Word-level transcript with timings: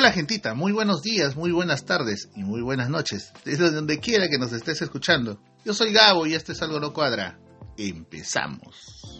Hola 0.00 0.12
gentita, 0.12 0.54
muy 0.54 0.72
buenos 0.72 1.02
días, 1.02 1.36
muy 1.36 1.52
buenas 1.52 1.84
tardes 1.84 2.30
y 2.34 2.42
muy 2.42 2.62
buenas 2.62 2.88
noches, 2.88 3.34
desde 3.44 3.70
donde 3.70 3.98
quiera 3.98 4.30
que 4.30 4.38
nos 4.38 4.50
estés 4.50 4.80
escuchando. 4.80 5.38
Yo 5.62 5.74
soy 5.74 5.92
Gabo 5.92 6.26
y 6.26 6.32
este 6.32 6.52
es 6.52 6.62
Algo 6.62 6.80
No 6.80 6.94
Cuadra. 6.94 7.38
Empezamos. 7.76 9.19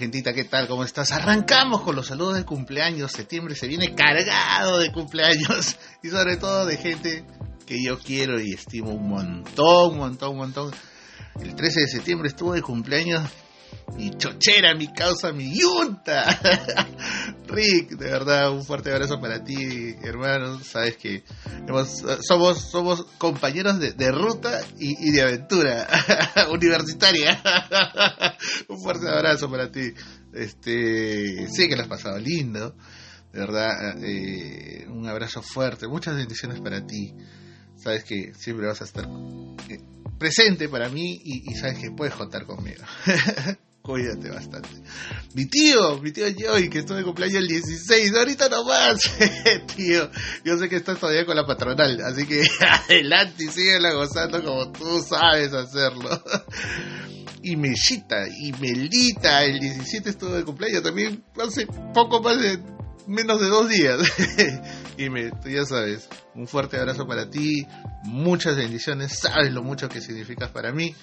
Gentita, 0.00 0.32
¿qué 0.32 0.44
tal? 0.44 0.66
¿Cómo 0.66 0.82
estás? 0.82 1.12
Arrancamos 1.12 1.82
con 1.82 1.94
los 1.94 2.06
saludos 2.06 2.36
de 2.36 2.46
cumpleaños. 2.46 3.12
Septiembre 3.12 3.54
se 3.54 3.68
viene 3.68 3.94
cargado 3.94 4.78
de 4.78 4.90
cumpleaños 4.92 5.76
y 6.02 6.08
sobre 6.08 6.38
todo 6.38 6.64
de 6.64 6.78
gente 6.78 7.26
que 7.66 7.82
yo 7.84 7.98
quiero 7.98 8.40
y 8.40 8.54
estimo 8.54 8.92
un 8.92 9.10
montón, 9.10 9.92
un 9.92 9.98
montón, 9.98 10.30
un 10.30 10.36
montón. 10.38 10.70
El 11.38 11.54
13 11.54 11.80
de 11.80 11.88
septiembre 11.88 12.28
estuvo 12.28 12.54
de 12.54 12.62
cumpleaños 12.62 13.28
mi 13.94 14.10
chochera, 14.16 14.74
mi 14.74 14.88
causa, 14.88 15.32
mi 15.32 15.54
yunta. 15.54 16.24
Rick, 17.50 17.90
de 17.90 18.10
verdad, 18.10 18.52
un 18.52 18.64
fuerte 18.64 18.92
abrazo 18.92 19.20
para 19.20 19.42
ti, 19.44 19.94
hermano. 20.02 20.58
Sabes 20.60 20.96
que 20.96 21.24
somos, 22.22 22.70
somos 22.70 23.04
compañeros 23.18 23.78
de, 23.78 24.12
ruta 24.12 24.60
y, 24.78 25.10
de 25.10 25.22
aventura 25.22 25.86
universitaria. 26.52 27.42
un 28.68 28.80
fuerte 28.80 29.08
abrazo 29.08 29.50
para 29.50 29.70
ti. 29.70 29.92
Este, 30.32 31.48
sé 31.48 31.68
que 31.68 31.76
lo 31.76 31.82
has 31.82 31.88
pasado 31.88 32.18
lindo. 32.18 32.74
De 33.32 33.40
verdad, 33.40 34.02
eh, 34.02 34.86
un 34.88 35.06
abrazo 35.06 35.42
fuerte. 35.42 35.86
Muchas 35.88 36.16
bendiciones 36.16 36.60
para 36.60 36.86
ti. 36.86 37.14
Sabes 37.76 38.04
que 38.04 38.32
siempre 38.34 38.66
vas 38.66 38.80
a 38.82 38.84
estar 38.84 39.06
eh, 39.68 39.80
presente 40.18 40.68
para 40.68 40.88
mí 40.88 41.20
y, 41.24 41.50
y 41.50 41.54
sabes 41.54 41.78
que 41.78 41.90
puedes 41.90 42.14
contar 42.14 42.44
conmigo. 42.44 42.82
cuídate 43.82 44.30
bastante. 44.30 44.68
Mi 45.34 45.46
tío, 45.46 45.98
mi 45.98 46.12
tío 46.12 46.26
Joey, 46.36 46.68
que 46.68 46.80
estuvo 46.80 46.96
de 46.96 47.04
cumpleaños 47.04 47.38
el 47.38 47.48
16, 47.48 48.14
ahorita 48.14 48.48
nomás, 48.48 49.00
tío. 49.76 50.10
Yo 50.44 50.58
sé 50.58 50.68
que 50.68 50.76
estás 50.76 50.98
todavía 50.98 51.24
con 51.24 51.36
la 51.36 51.46
patronal, 51.46 52.00
así 52.02 52.26
que 52.26 52.42
adelante 52.60 53.44
y 53.44 53.48
síguela 53.48 53.92
gozando 53.92 54.42
como 54.44 54.70
tú 54.72 55.00
sabes 55.02 55.52
hacerlo. 55.52 56.10
y 57.42 57.56
Mellita, 57.56 58.28
y 58.28 58.52
Melita, 58.52 59.44
el 59.44 59.58
17 59.60 60.10
estuvo 60.10 60.34
de 60.34 60.44
cumpleaños 60.44 60.82
también 60.82 61.24
hace 61.38 61.66
poco 61.94 62.22
más 62.22 62.40
de 62.40 62.58
menos 63.06 63.40
de 63.40 63.48
dos 63.48 63.68
días. 63.68 64.00
y 64.96 65.10
me, 65.10 65.30
tú 65.30 65.48
ya 65.48 65.64
sabes, 65.64 66.08
un 66.34 66.46
fuerte 66.46 66.78
abrazo 66.78 67.06
para 67.06 67.28
ti, 67.28 67.66
muchas 68.04 68.56
bendiciones, 68.56 69.18
sabes 69.18 69.52
lo 69.52 69.62
mucho 69.62 69.88
que 69.88 70.00
significas 70.00 70.50
para 70.50 70.72
mí. 70.72 70.94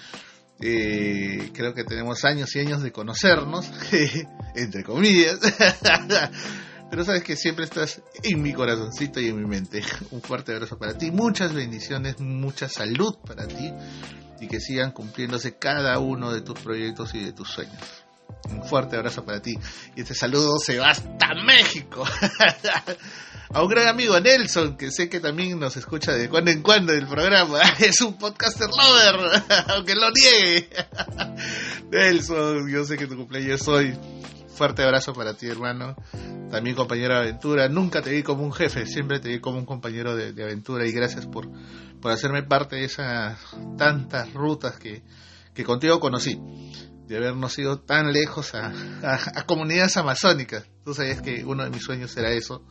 Eh, 0.60 1.52
creo 1.54 1.74
que 1.74 1.84
tenemos 1.84 2.26
años 2.26 2.56
y 2.56 2.60
años 2.60 2.82
de 2.82 2.92
conocernos, 2.92 3.70
entre 4.56 4.84
comillas. 4.84 5.40
Pero 6.90 7.04
sabes 7.04 7.24
que 7.24 7.36
siempre 7.36 7.66
estás 7.66 8.02
en 8.24 8.42
mi 8.42 8.54
corazoncito 8.54 9.20
y 9.20 9.28
en 9.28 9.38
mi 9.38 9.46
mente. 9.46 9.84
Un 10.12 10.22
fuerte 10.22 10.54
abrazo 10.54 10.78
para 10.78 10.98
ti, 10.98 11.12
muchas 11.12 11.54
bendiciones, 11.54 12.20
mucha 12.20 12.70
salud 12.70 13.18
para 13.26 13.48
ti 13.48 13.74
y 14.40 14.48
que 14.48 14.60
sigan 14.60 14.92
cumpliéndose 14.92 15.58
cada 15.58 16.00
uno 16.00 16.32
de 16.32 16.42
tus 16.42 16.60
proyectos 16.60 17.14
y 17.16 17.24
de 17.24 17.34
tus 17.34 17.50
sueños. 17.50 17.82
Un 18.50 18.64
fuerte 18.64 18.96
abrazo 18.96 19.26
para 19.26 19.42
ti. 19.42 19.58
Y 19.96 20.02
este 20.02 20.14
saludo 20.14 20.60
se 20.60 20.78
va 20.78 20.92
hasta 20.92 21.34
México. 21.46 22.06
A 23.54 23.64
un 23.64 23.70
gran 23.70 23.88
amigo 23.88 24.20
Nelson, 24.20 24.78
que 24.78 24.92
sé 24.92 25.10
que 25.10 25.20
también 25.20 25.60
nos 25.60 25.78
escucha 25.78 26.14
de 26.14 26.30
cuando 26.30 26.52
en 26.52 26.62
cuando 26.62 26.94
el 26.94 27.08
programa. 27.08 27.60
Es 27.80 28.02
un 28.02 28.18
podcaster 28.18 28.68
lover, 28.70 29.44
aunque 29.70 29.96
lo 29.96 30.10
niegue. 30.12 30.70
Nelson, 31.92 32.70
yo 32.70 32.84
sé 32.84 32.98
que 32.98 33.08
tu 33.08 33.16
cumpleaños 33.16 33.68
hoy. 33.68 33.98
Fuerte 34.50 34.84
abrazo 34.84 35.14
para 35.14 35.36
ti, 35.36 35.48
hermano. 35.48 35.96
También 36.50 36.76
compañero 36.76 37.14
de 37.14 37.20
aventura. 37.22 37.70
Nunca 37.70 38.02
te 38.02 38.10
vi 38.10 38.24
como 38.24 38.44
un 38.44 38.52
jefe, 38.52 38.86
siempre 38.88 39.20
te 39.20 39.30
vi 39.30 39.40
como 39.40 39.60
un 39.60 39.66
compañero 39.66 40.16
de, 40.16 40.44
aventura. 40.44 40.86
Y 40.88 40.92
gracias 40.92 41.28
por, 41.28 41.48
por 42.02 42.12
hacerme 42.12 42.44
parte 42.44 42.78
de 42.78 42.86
esas 42.86 43.38
tantas 43.78 44.34
rutas 44.34 44.78
que, 44.78 45.04
que 45.54 45.64
contigo 45.64 46.00
conocí 46.00 46.42
de 47.08 47.18
habernos 47.18 47.58
ido 47.58 47.80
tan 47.80 48.12
lejos 48.12 48.54
a, 48.56 48.74
a, 49.04 49.46
comunidades 49.46 49.96
amazónicas. 49.96 50.66
Tú 50.84 50.94
sabías 50.94 51.22
que 51.22 51.46
uno 51.46 51.64
de 51.64 51.70
mis 51.70 51.84
sueños 51.84 52.18
era 52.18 52.32
eso 52.32 52.66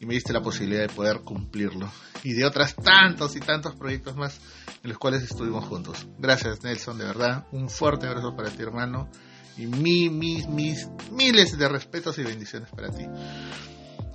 y 0.00 0.06
me 0.06 0.14
diste 0.14 0.32
la 0.32 0.42
posibilidad 0.42 0.80
de 0.80 0.88
poder 0.88 1.20
cumplirlo. 1.20 1.92
Y 2.24 2.32
de 2.32 2.44
otras 2.46 2.74
tantos 2.74 3.36
y 3.36 3.40
tantos 3.40 3.76
proyectos 3.76 4.16
más 4.16 4.40
en 4.82 4.88
los 4.88 4.98
cuales 4.98 5.22
estuvimos 5.22 5.66
juntos. 5.66 6.06
Gracias 6.18 6.64
Nelson, 6.64 6.98
de 6.98 7.04
verdad. 7.04 7.46
Un 7.52 7.68
fuerte 7.68 8.06
abrazo 8.06 8.34
para 8.34 8.50
ti 8.50 8.62
hermano. 8.62 9.10
Y 9.58 9.66
mi, 9.66 10.08
mis, 10.08 10.48
mis 10.48 10.88
miles 11.12 11.56
de 11.56 11.68
respetos 11.68 12.18
y 12.18 12.22
bendiciones 12.22 12.70
para 12.70 12.90
ti. 12.90 13.04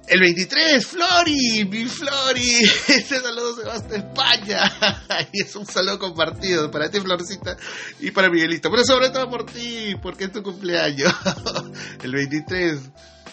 El 0.08 0.20
23, 0.20 0.86
Flori, 0.86 1.66
mi 1.66 1.86
Flori. 1.86 2.62
Este 2.88 3.20
saludo 3.20 3.56
se 3.56 3.64
va 3.64 3.74
hasta 3.74 3.96
España. 3.96 4.72
Y 5.34 5.42
es 5.42 5.56
un 5.56 5.66
saludo 5.68 6.00
compartido 6.00 6.70
para 6.72 6.90
ti, 6.90 7.00
Florcita, 7.00 7.58
y 8.00 8.12
para 8.12 8.30
Miguelito. 8.30 8.70
Pero 8.72 8.84
sobre 8.84 9.10
todo 9.10 9.30
por 9.30 9.46
ti, 9.46 9.96
porque 10.02 10.26
es 10.26 10.32
tu 10.32 10.42
cumpleaños. 10.42 11.14
El 12.04 12.12
23. 12.12 12.80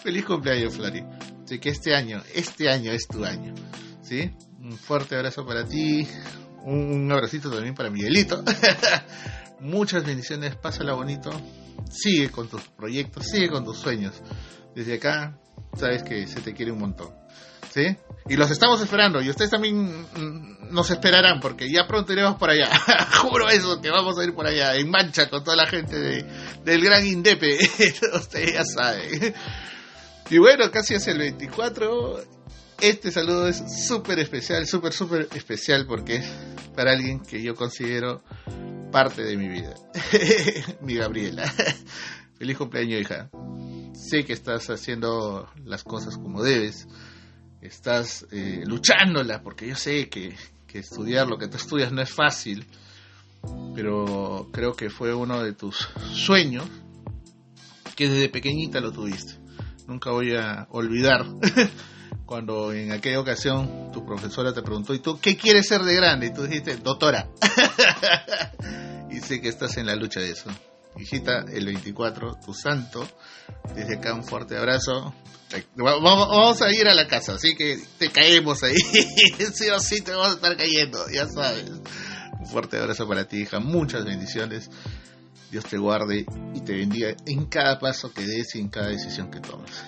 Feliz 0.03 0.25
cumpleaños, 0.25 0.75
Flori. 0.75 1.03
Así 1.43 1.59
que 1.59 1.69
este 1.69 1.95
año, 1.95 2.21
este 2.33 2.69
año 2.69 2.91
es 2.91 3.07
tu 3.07 3.25
año. 3.25 3.53
¿Sí? 4.01 4.31
Un 4.59 4.77
fuerte 4.77 5.15
abrazo 5.15 5.45
para 5.45 5.65
ti. 5.65 6.07
Un 6.63 7.11
abracito 7.11 7.49
también 7.51 7.75
para 7.75 7.89
Miguelito. 7.89 8.43
Muchas 9.59 10.05
bendiciones, 10.05 10.55
pásala 10.55 10.93
bonito. 10.93 11.31
Sigue 11.91 12.29
con 12.29 12.47
tus 12.47 12.61
proyectos, 12.69 13.27
sigue 13.27 13.49
con 13.49 13.65
tus 13.65 13.77
sueños. 13.77 14.13
Desde 14.75 14.95
acá, 14.95 15.37
sabes 15.77 16.03
que 16.03 16.27
se 16.27 16.41
te 16.41 16.53
quiere 16.53 16.71
un 16.71 16.79
montón. 16.79 17.09
¿Sí? 17.73 17.97
Y 18.29 18.35
los 18.35 18.51
estamos 18.51 18.79
esperando 18.81 19.21
y 19.21 19.29
ustedes 19.29 19.49
también 19.49 20.03
mm, 20.03 20.73
nos 20.73 20.91
esperarán 20.91 21.39
porque 21.39 21.69
ya 21.69 21.87
pronto 21.87 22.13
iremos 22.13 22.35
por 22.35 22.49
allá. 22.49 22.69
Juro 23.21 23.49
eso, 23.49 23.81
que 23.81 23.89
vamos 23.89 24.17
a 24.17 24.23
ir 24.23 24.33
por 24.33 24.45
allá 24.45 24.75
en 24.75 24.89
mancha 24.89 25.29
con 25.29 25.43
toda 25.43 25.57
la 25.57 25.67
gente 25.67 25.97
de, 25.99 26.23
del 26.63 26.81
Gran 26.81 27.05
Indepe. 27.05 27.57
Ustedes 28.13 28.53
ya 28.53 28.63
saben. 28.63 29.33
Y 30.29 30.37
bueno, 30.37 30.69
casi 30.71 30.95
hacia 30.95 31.13
el 31.13 31.19
24. 31.19 32.23
Este 32.81 33.11
saludo 33.11 33.47
es 33.47 33.63
súper 33.87 34.19
especial, 34.19 34.67
súper, 34.67 34.93
súper 34.93 35.27
especial 35.33 35.85
porque 35.87 36.17
es 36.17 36.25
para 36.75 36.91
alguien 36.91 37.19
que 37.21 37.41
yo 37.41 37.55
considero 37.55 38.23
parte 38.91 39.23
de 39.23 39.37
mi 39.37 39.47
vida. 39.47 39.73
mi 40.81 40.95
Gabriela. 40.95 41.51
Feliz 42.37 42.57
cumpleaños, 42.57 43.01
hija 43.01 43.29
sé 44.03 44.25
que 44.25 44.33
estás 44.33 44.69
haciendo 44.69 45.49
las 45.65 45.83
cosas 45.83 46.17
como 46.17 46.43
debes, 46.43 46.87
estás 47.61 48.27
eh, 48.31 48.63
luchándola, 48.65 49.41
porque 49.41 49.67
yo 49.67 49.75
sé 49.75 50.09
que, 50.09 50.35
estudiar 50.73 51.27
lo 51.27 51.37
que 51.37 51.47
tú 51.47 51.57
estudias 51.57 51.91
no 51.91 52.01
es 52.01 52.09
fácil, 52.09 52.65
pero 53.75 54.49
creo 54.51 54.73
que 54.73 54.89
fue 54.89 55.13
uno 55.13 55.43
de 55.43 55.53
tus 55.53 55.87
sueños 56.15 56.65
que 57.95 58.09
desde 58.09 58.27
pequeñita 58.29 58.79
lo 58.79 58.91
tuviste. 58.91 59.42
Nunca 59.87 60.11
voy 60.11 60.35
a 60.35 60.67
olvidar 60.71 61.25
cuando 62.25 62.73
en 62.73 62.91
aquella 62.91 63.19
ocasión 63.19 63.91
tu 63.91 64.05
profesora 64.05 64.53
te 64.53 64.61
preguntó, 64.61 64.93
¿y 64.93 64.99
tú 64.99 65.19
qué 65.19 65.37
quieres 65.37 65.67
ser 65.67 65.81
de 65.83 65.95
grande? 65.95 66.27
Y 66.27 66.33
tú 66.33 66.43
dijiste, 66.43 66.77
doctora. 66.77 67.29
y 69.11 69.19
sé 69.19 69.41
que 69.41 69.49
estás 69.49 69.77
en 69.77 69.85
la 69.85 69.95
lucha 69.95 70.19
de 70.19 70.31
eso 70.31 70.49
hijita, 70.99 71.45
el 71.51 71.65
24, 71.65 72.39
tu 72.45 72.53
santo. 72.53 73.07
Desde 73.75 73.97
acá 73.97 74.13
un 74.13 74.23
fuerte 74.23 74.57
abrazo. 74.57 75.13
Vamos 75.75 76.61
a 76.61 76.71
ir 76.71 76.87
a 76.87 76.93
la 76.93 77.07
casa, 77.07 77.33
así 77.33 77.55
que 77.55 77.77
te 77.97 78.09
caemos 78.09 78.63
ahí. 78.63 78.75
sí 79.53 79.69
o 79.69 79.79
sí 79.79 80.01
te 80.01 80.11
vamos 80.11 80.29
a 80.29 80.35
estar 80.35 80.57
cayendo, 80.57 80.99
ya 81.11 81.27
sabes. 81.27 81.69
Un 81.69 82.47
fuerte 82.47 82.77
abrazo 82.77 83.07
para 83.07 83.27
ti, 83.27 83.41
hija. 83.41 83.59
Muchas 83.59 84.03
bendiciones. 84.05 84.69
Dios 85.53 85.65
te 85.65 85.77
guarde 85.77 86.25
y 86.55 86.61
te 86.61 86.73
bendiga 86.73 87.15
en 87.27 87.45
cada 87.45 87.77
paso 87.77 88.11
que 88.11 88.25
des 88.25 88.55
y 88.55 88.59
en 88.59 88.69
cada 88.69 88.87
decisión 88.87 89.29
que 89.29 89.39
tomes. 89.39 89.83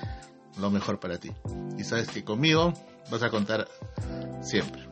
Lo 0.59 0.69
mejor 0.69 1.00
para 1.00 1.19
ti. 1.19 1.31
Y 1.79 1.83
sabes 1.83 2.07
que 2.07 2.23
conmigo 2.23 2.71
vas 3.09 3.23
a 3.23 3.31
contar 3.31 3.67
siempre. 4.44 4.88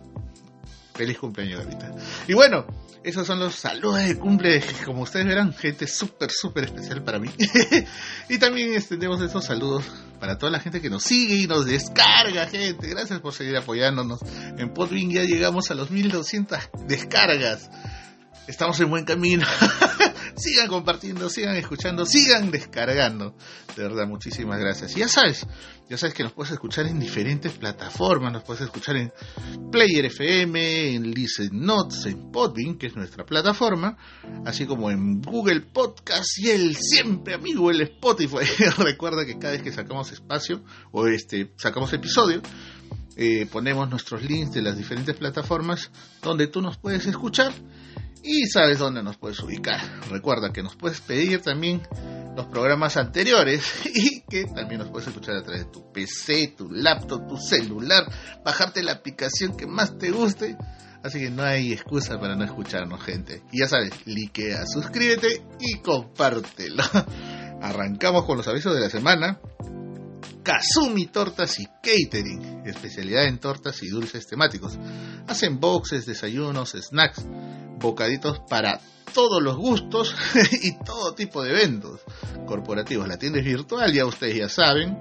Feliz 0.96 1.20
cumpleaños, 1.20 1.60
Gavita. 1.60 1.92
Y 2.28 2.34
bueno, 2.34 2.66
esos 3.04 3.28
son 3.28 3.40
los 3.40 3.54
saludos 3.54 4.04
de 4.04 4.18
cumple, 4.18 4.64
como 4.86 5.04
ustedes 5.04 5.28
verán, 5.28 5.54
gente 5.54 5.86
súper, 5.86 6.32
súper 6.32 6.64
especial 6.64 7.04
para 7.04 7.20
mí. 7.20 7.30
y 8.30 8.40
también 8.40 8.74
extendemos 8.74 9.22
esos 9.22 9.46
saludos 9.46 9.86
para 10.20 10.40
toda 10.40 10.52
la 10.52 10.60
gente 10.60 10.82
que 10.82 10.90
nos 10.90 11.04
sigue 11.04 11.36
y 11.36 11.46
nos 11.46 11.68
descarga, 11.68 12.48
gente. 12.48 12.88
Gracias 12.88 13.20
por 13.20 13.34
seguir 13.34 13.56
apoyándonos. 13.58 14.22
En 14.58 14.74
Podwin 14.74 15.12
ya 15.12 15.22
llegamos 15.22 15.70
a 15.70 15.76
los 15.76 15.92
1200 15.92 16.58
descargas. 16.88 17.70
Estamos 18.48 18.80
en 18.80 18.90
buen 18.90 19.06
camino. 19.06 19.46
sigan 20.36 20.68
compartiendo, 20.68 21.30
sigan 21.30 21.56
escuchando, 21.56 22.06
sigan 22.06 22.52
descargando. 22.52 23.36
De 23.76 23.84
verdad, 23.84 24.08
muchísimas 24.08 24.60
gracias. 24.60 24.96
Y 24.96 25.00
ya 25.00 25.08
sabes, 25.08 25.46
ya 25.90 25.98
sabes 25.98 26.14
que 26.14 26.24
nos 26.24 26.34
puedes 26.34 26.52
escuchar 26.52 26.88
en 26.88 27.00
diferentes 27.00 27.52
plataformas, 27.54 28.34
nos 28.34 28.44
puedes 28.44 28.62
escuchar 28.64 28.98
en 28.98 29.12
Player 29.72 30.06
FM, 30.06 30.96
en 30.96 31.12
Listen 31.12 31.50
Notes, 31.54 32.06
en 32.06 32.32
Podbean, 32.32 32.78
que 32.78 32.88
es 32.88 32.96
nuestra 32.96 33.26
plataforma, 33.26 33.98
así 34.46 34.66
como 34.66 34.92
en 34.92 35.22
Google 35.22 35.62
Podcast 35.62 36.38
y 36.38 36.50
el 36.50 36.76
siempre 36.76 37.34
amigo 37.34 37.72
el 37.72 37.82
Spotify. 37.82 38.46
Recuerda 38.78 39.26
que 39.26 39.38
cada 39.38 39.54
vez 39.54 39.64
que 39.64 39.72
sacamos 39.72 40.12
espacio 40.12 40.64
o 40.92 41.08
este 41.08 41.52
sacamos 41.58 41.92
episodio, 41.94 42.42
eh, 43.16 43.48
ponemos 43.52 43.90
nuestros 43.90 44.24
links 44.24 44.54
de 44.54 44.62
las 44.64 44.78
diferentes 44.78 45.16
plataformas 45.16 45.92
donde 46.22 46.48
tú 46.48 46.62
nos 46.62 46.78
puedes 46.78 47.06
escuchar 47.06 47.54
y 48.24 48.48
sabes 48.48 48.80
dónde 48.80 49.04
nos 49.04 49.18
puedes 49.18 49.40
ubicar. 49.40 49.80
Recuerda 50.10 50.52
que 50.54 50.64
nos 50.64 50.76
puedes 50.76 51.02
pedir 51.02 51.42
también 51.42 51.82
los 52.36 52.48
programas 52.48 52.98
anteriores 52.98 53.64
y 53.94 54.22
que 54.22 54.46
también 54.46 54.80
nos 54.80 54.90
puedes 54.90 55.08
escuchar 55.08 55.36
a 55.36 55.44
través 55.44 55.66
de 55.66 55.72
tu 55.72 55.92
PC, 55.92 56.56
tu 56.58 56.72
laptop, 56.72 57.28
tu 57.28 57.38
celular, 57.38 58.06
bajarte 58.44 58.82
la 58.82 58.94
aplicación 58.94 59.56
que 59.56 59.68
más 59.68 59.98
te 59.98 60.12
guste. 60.12 60.58
Así 61.04 61.20
que 61.20 61.30
no 61.30 61.44
hay 61.44 61.74
excusa 61.74 62.18
para 62.18 62.36
no 62.36 62.46
escucharnos, 62.46 63.04
gente. 63.04 63.44
Y 63.52 63.60
ya 63.60 63.68
sabes, 63.68 63.92
likea, 64.06 64.66
suscríbete 64.66 65.44
y 65.60 65.80
compártelo. 65.80 66.84
Arrancamos 67.62 68.24
con 68.24 68.38
los 68.38 68.48
avisos 68.48 68.74
de 68.74 68.80
la 68.80 68.90
semana. 68.90 69.40
Kazumi 70.44 71.08
Tortas 71.08 71.60
y 71.60 71.66
Catering, 71.66 72.62
especialidad 72.66 73.26
en 73.26 73.40
tortas 73.40 73.82
y 73.82 73.88
dulces 73.88 74.28
temáticos. 74.28 74.78
Hacen 75.28 75.60
boxes, 75.60 76.06
desayunos, 76.06 76.72
snacks, 76.72 77.26
bocaditos 77.80 78.42
para 78.50 78.80
todos 79.14 79.42
los 79.42 79.56
gustos 79.56 80.14
y 80.62 80.78
todo 80.84 81.16
tipo 81.16 81.42
de 81.44 81.52
eventos 81.52 82.02
corporativos. 82.46 83.08
La 83.08 83.18
tienda 83.18 83.40
es 83.40 83.46
virtual, 83.46 83.94
ya 83.94 84.06
ustedes 84.06 84.36
ya 84.36 84.50
saben. 84.50 85.00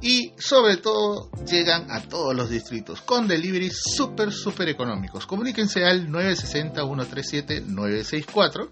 Y 0.00 0.32
sobre 0.38 0.76
todo 0.76 1.28
llegan 1.44 1.90
a 1.90 2.00
todos 2.00 2.32
los 2.34 2.48
distritos 2.48 3.02
con 3.02 3.26
deliveries 3.26 3.80
súper, 3.96 4.30
súper 4.32 4.68
económicos. 4.68 5.26
Comuníquense 5.26 5.84
al 5.84 6.06
960-137-964 6.08 8.70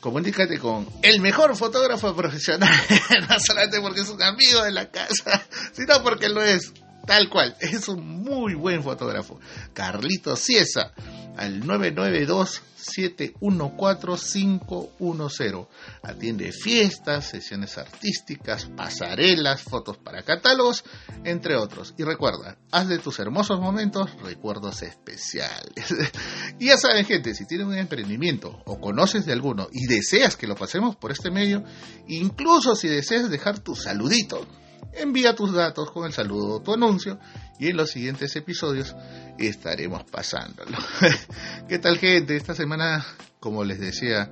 Comunícate 0.00 0.58
con 0.58 0.86
el 1.02 1.20
mejor 1.20 1.56
fotógrafo 1.56 2.14
profesional, 2.14 2.74
no 3.28 3.38
solamente 3.38 3.80
porque 3.80 4.00
es 4.00 4.08
un 4.08 4.20
amigo 4.20 4.64
de 4.64 4.72
la 4.72 4.90
casa, 4.90 5.46
sino 5.72 6.02
porque 6.02 6.28
lo 6.28 6.42
es, 6.42 6.72
tal 7.06 7.28
cual, 7.28 7.56
es 7.60 7.88
un 7.88 8.22
muy 8.22 8.54
buen 8.54 8.82
fotógrafo. 8.82 9.38
Carlito 9.72 10.36
Ciesa, 10.36 10.92
al 11.36 11.66
992 11.66 12.62
714510. 12.82 15.66
Atiende 16.02 16.50
fiestas, 16.52 17.26
sesiones 17.26 17.76
artísticas, 17.78 18.66
pasarelas, 18.76 19.62
fotos 19.62 19.96
para 19.98 20.22
catálogos, 20.22 20.84
entre 21.24 21.56
otros. 21.56 21.94
Y 21.96 22.04
recuerda, 22.04 22.58
haz 22.70 22.88
de 22.88 22.98
tus 22.98 23.18
hermosos 23.20 23.58
momentos 23.60 24.10
recuerdos 24.22 24.82
especiales. 24.82 25.94
y 26.58 26.66
ya 26.66 26.76
saben, 26.76 27.06
gente, 27.06 27.34
si 27.34 27.46
tienen 27.46 27.68
un 27.68 27.78
emprendimiento 27.78 28.62
o 28.66 28.78
conoces 28.80 29.24
de 29.26 29.32
alguno 29.32 29.68
y 29.72 29.86
deseas 29.86 30.36
que 30.36 30.46
lo 30.46 30.56
pasemos 30.56 30.96
por 30.96 31.12
este 31.12 31.30
medio, 31.30 31.64
incluso 32.08 32.74
si 32.74 32.88
deseas 32.88 33.30
dejar 33.30 33.60
tu 33.60 33.76
saludito, 33.76 34.44
envía 34.92 35.34
tus 35.34 35.52
datos 35.52 35.90
con 35.90 36.06
el 36.06 36.12
saludo 36.12 36.56
o 36.56 36.62
tu 36.62 36.74
anuncio 36.74 37.18
y 37.58 37.68
en 37.68 37.76
los 37.76 37.90
siguientes 37.90 38.34
episodios 38.36 38.94
estaremos 39.38 40.04
pasándolo. 40.04 40.76
¿Qué 41.68 41.78
tal 41.78 41.98
gente? 41.98 42.36
Esta 42.36 42.54
semana, 42.54 43.04
como 43.40 43.64
les 43.64 43.80
decía, 43.80 44.30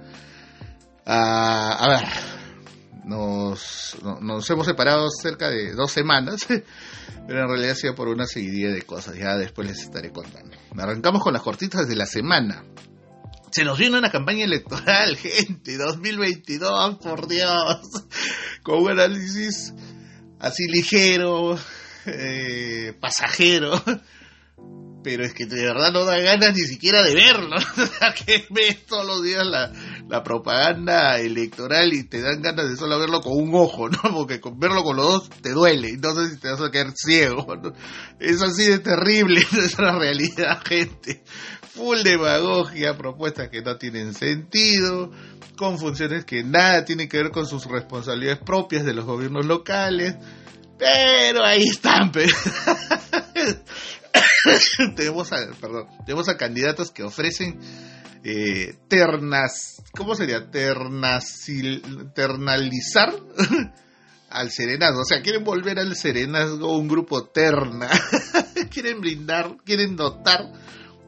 ah, 1.06 1.76
a 1.78 1.88
ver, 1.88 2.08
nos, 3.04 3.96
hemos 4.50 4.66
separado 4.66 5.08
cerca 5.10 5.50
de 5.50 5.72
dos 5.72 5.90
semanas, 5.90 6.46
pero 7.26 7.42
en 7.42 7.48
realidad 7.48 7.76
ha 7.88 7.94
por 7.94 8.08
una 8.08 8.26
seguidilla 8.26 8.70
de 8.70 8.82
cosas, 8.82 9.16
ya 9.16 9.36
después 9.36 9.68
les 9.68 9.80
estaré 9.80 10.12
contando. 10.12 10.56
Arrancamos 10.76 11.22
con 11.22 11.32
las 11.32 11.42
cortitas 11.42 11.88
de 11.88 11.96
la 11.96 12.06
semana. 12.06 12.64
Se 13.50 13.64
nos 13.64 13.78
viene 13.78 13.98
una 13.98 14.10
campaña 14.10 14.44
electoral, 14.44 15.16
gente, 15.16 15.76
2022, 15.76 16.98
por 16.98 17.26
Dios, 17.26 17.80
con 18.62 18.82
un 18.82 18.90
análisis 18.90 19.74
así 20.40 20.66
ligero, 20.66 21.58
eh, 22.06 22.94
pasajero, 22.98 23.80
pero 25.02 25.24
es 25.24 25.34
que 25.34 25.46
de 25.46 25.64
verdad 25.64 25.92
no 25.92 26.04
da 26.04 26.18
ganas 26.18 26.54
ni 26.54 26.62
siquiera 26.62 27.02
de 27.02 27.14
verlo, 27.14 27.56
que 28.26 28.46
ves 28.50 28.86
todos 28.86 29.06
los 29.06 29.22
días 29.22 29.46
la, 29.46 30.22
propaganda 30.24 31.18
electoral 31.18 31.92
y 31.92 32.04
te 32.04 32.20
dan 32.20 32.42
ganas 32.42 32.68
de 32.68 32.76
solo 32.76 32.98
verlo 32.98 33.20
con 33.20 33.32
un 33.34 33.54
ojo, 33.54 33.88
¿no? 33.88 34.00
Porque 34.14 34.40
con 34.40 34.58
verlo 34.58 34.82
con 34.82 34.96
los 34.96 35.06
dos 35.06 35.30
te 35.42 35.50
duele, 35.50 35.96
no 35.98 36.14
si 36.26 36.36
te 36.38 36.50
vas 36.50 36.60
a 36.60 36.70
quedar 36.70 36.92
ciego, 36.96 37.46
es 38.18 38.42
así 38.42 38.64
de 38.64 38.78
terrible, 38.78 39.40
es 39.58 39.78
la 39.78 39.98
realidad, 39.98 40.62
gente. 40.66 41.22
Full 41.74 42.02
demagogia, 42.02 42.96
propuestas 42.96 43.48
que 43.48 43.62
no 43.62 43.76
tienen 43.76 44.14
sentido, 44.14 45.12
con 45.56 45.78
funciones 45.78 46.24
que 46.24 46.42
nada 46.42 46.84
tienen 46.84 47.08
que 47.08 47.18
ver 47.18 47.30
con 47.30 47.46
sus 47.46 47.66
responsabilidades 47.66 48.40
propias 48.44 48.84
de 48.84 48.94
los 48.94 49.04
gobiernos 49.04 49.46
locales, 49.46 50.16
pero 50.78 51.44
ahí 51.44 51.68
están, 51.68 52.10
tenemos, 54.96 55.32
a, 55.32 55.36
perdón, 55.60 55.86
tenemos 56.04 56.28
a 56.28 56.36
candidatos 56.36 56.90
que 56.90 57.02
ofrecen 57.02 57.60
eh, 58.24 58.74
ternas, 58.88 59.82
¿cómo 59.96 60.14
sería? 60.14 60.50
Ternasil, 60.50 62.10
ternalizar 62.14 63.14
al 64.30 64.50
serenazgo. 64.50 65.00
O 65.00 65.04
sea, 65.04 65.22
quieren 65.22 65.44
volver 65.44 65.78
al 65.78 65.96
serenazgo 65.96 66.76
un 66.76 66.88
grupo 66.88 67.24
terna. 67.24 67.88
quieren 68.70 69.00
brindar, 69.00 69.56
quieren 69.64 69.96
dotar 69.96 70.52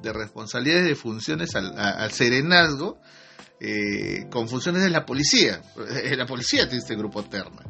de 0.02 0.12
responsabilidades 0.12 0.86
de 0.86 0.94
funciones 0.94 1.54
al, 1.54 2.12
serenazgo 2.12 2.98
eh, 3.60 4.26
con 4.30 4.48
funciones 4.48 4.82
de 4.82 4.90
la 4.90 5.06
policía. 5.06 5.62
La 6.16 6.26
policía 6.26 6.64
tiene 6.64 6.78
este 6.78 6.96
grupo 6.96 7.22
terna. 7.24 7.62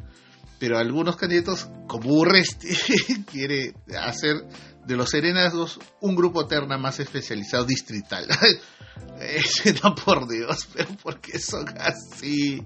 Pero 0.63 0.77
algunos 0.77 1.17
candidatos, 1.17 1.67
como 1.87 2.13
Urresti, 2.13 2.69
quiere 3.29 3.73
hacer 3.99 4.47
de 4.85 4.95
los 4.95 5.09
serenazgos 5.09 5.77
un 5.99 6.15
grupo 6.15 6.47
terna 6.47 6.77
más 6.77 7.01
especializado 7.01 7.65
distrital. 7.65 8.25
no 9.83 9.93
por 9.93 10.25
Dios, 10.25 10.69
pero 10.73 10.87
porque 11.03 11.37
son 11.37 11.65
así. 11.77 12.65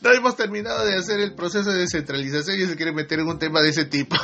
No 0.00 0.10
hemos 0.10 0.34
terminado 0.34 0.84
de 0.84 0.96
hacer 0.96 1.20
el 1.20 1.36
proceso 1.36 1.70
de 1.70 1.78
descentralización 1.78 2.58
y 2.58 2.66
se 2.66 2.74
quiere 2.74 2.92
meter 2.92 3.20
en 3.20 3.28
un 3.28 3.38
tema 3.38 3.60
de 3.60 3.68
ese 3.68 3.84
tipo. 3.84 4.16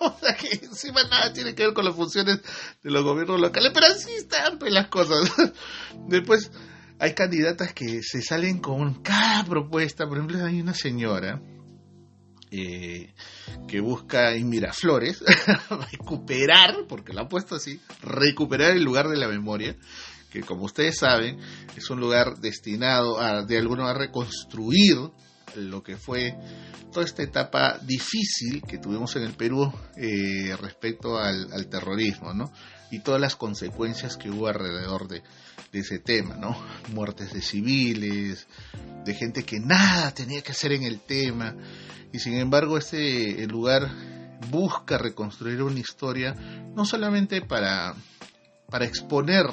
o 0.00 0.18
sea 0.20 0.36
que 0.36 0.66
encima 0.66 1.02
nada 1.04 1.32
tiene 1.32 1.54
que 1.54 1.64
ver 1.64 1.72
con 1.72 1.86
las 1.86 1.94
funciones 1.94 2.42
de 2.82 2.90
los 2.90 3.02
gobiernos 3.02 3.40
locales, 3.40 3.70
pero 3.72 3.86
así 3.86 4.12
están 4.12 4.58
pues, 4.58 4.70
las 4.70 4.88
cosas. 4.88 5.32
Después 6.08 6.50
hay 6.98 7.14
candidatas 7.14 7.72
que 7.72 8.02
se 8.02 8.20
salen 8.20 8.58
con 8.58 9.00
cada 9.02 9.46
propuesta. 9.46 10.06
Por 10.06 10.18
ejemplo, 10.18 10.44
hay 10.44 10.60
una 10.60 10.74
señora 10.74 11.40
eh, 12.50 13.12
que 13.68 13.80
busca 13.80 14.34
en 14.34 14.48
Miraflores 14.48 15.22
recuperar, 15.92 16.86
porque 16.88 17.12
lo 17.12 17.22
ha 17.22 17.28
puesto 17.28 17.54
así, 17.54 17.80
recuperar 18.02 18.72
el 18.72 18.82
lugar 18.82 19.08
de 19.08 19.16
la 19.16 19.28
memoria, 19.28 19.76
que 20.30 20.40
como 20.40 20.64
ustedes 20.64 20.98
saben 20.98 21.38
es 21.76 21.90
un 21.90 22.00
lugar 22.00 22.38
destinado 22.38 23.20
a 23.20 23.42
de 23.42 23.58
alguna 23.58 23.84
manera 23.84 24.06
reconstruir 24.06 24.96
lo 25.56 25.82
que 25.82 25.96
fue 25.96 26.36
toda 26.92 27.04
esta 27.04 27.22
etapa 27.22 27.78
difícil 27.82 28.62
que 28.62 28.78
tuvimos 28.78 29.14
en 29.16 29.22
el 29.22 29.32
Perú 29.34 29.72
eh, 29.96 30.56
respecto 30.60 31.18
al, 31.18 31.68
terrorismo, 31.68 32.32
¿no? 32.34 32.52
Y 32.90 33.00
todas 33.00 33.20
las 33.20 33.36
consecuencias 33.36 34.16
que 34.16 34.30
hubo 34.30 34.48
alrededor 34.48 35.08
de, 35.08 35.22
ese 35.72 36.00
tema, 36.00 36.36
¿no? 36.36 36.56
Muertes 36.92 37.32
de 37.32 37.40
civiles, 37.40 38.48
de 39.04 39.14
gente 39.14 39.44
que 39.44 39.60
nada 39.60 40.12
tenía 40.12 40.42
que 40.42 40.52
hacer 40.52 40.72
en 40.72 40.82
el 40.82 41.00
tema, 41.00 41.54
y 42.12 42.18
sin 42.18 42.34
embargo 42.34 42.76
este 42.76 43.46
lugar 43.46 43.88
busca 44.50 44.98
reconstruir 44.98 45.62
una 45.62 45.78
historia 45.78 46.34
no 46.74 46.84
solamente 46.84 47.40
para, 47.42 47.94
para 48.68 48.84
exponer 48.84 49.46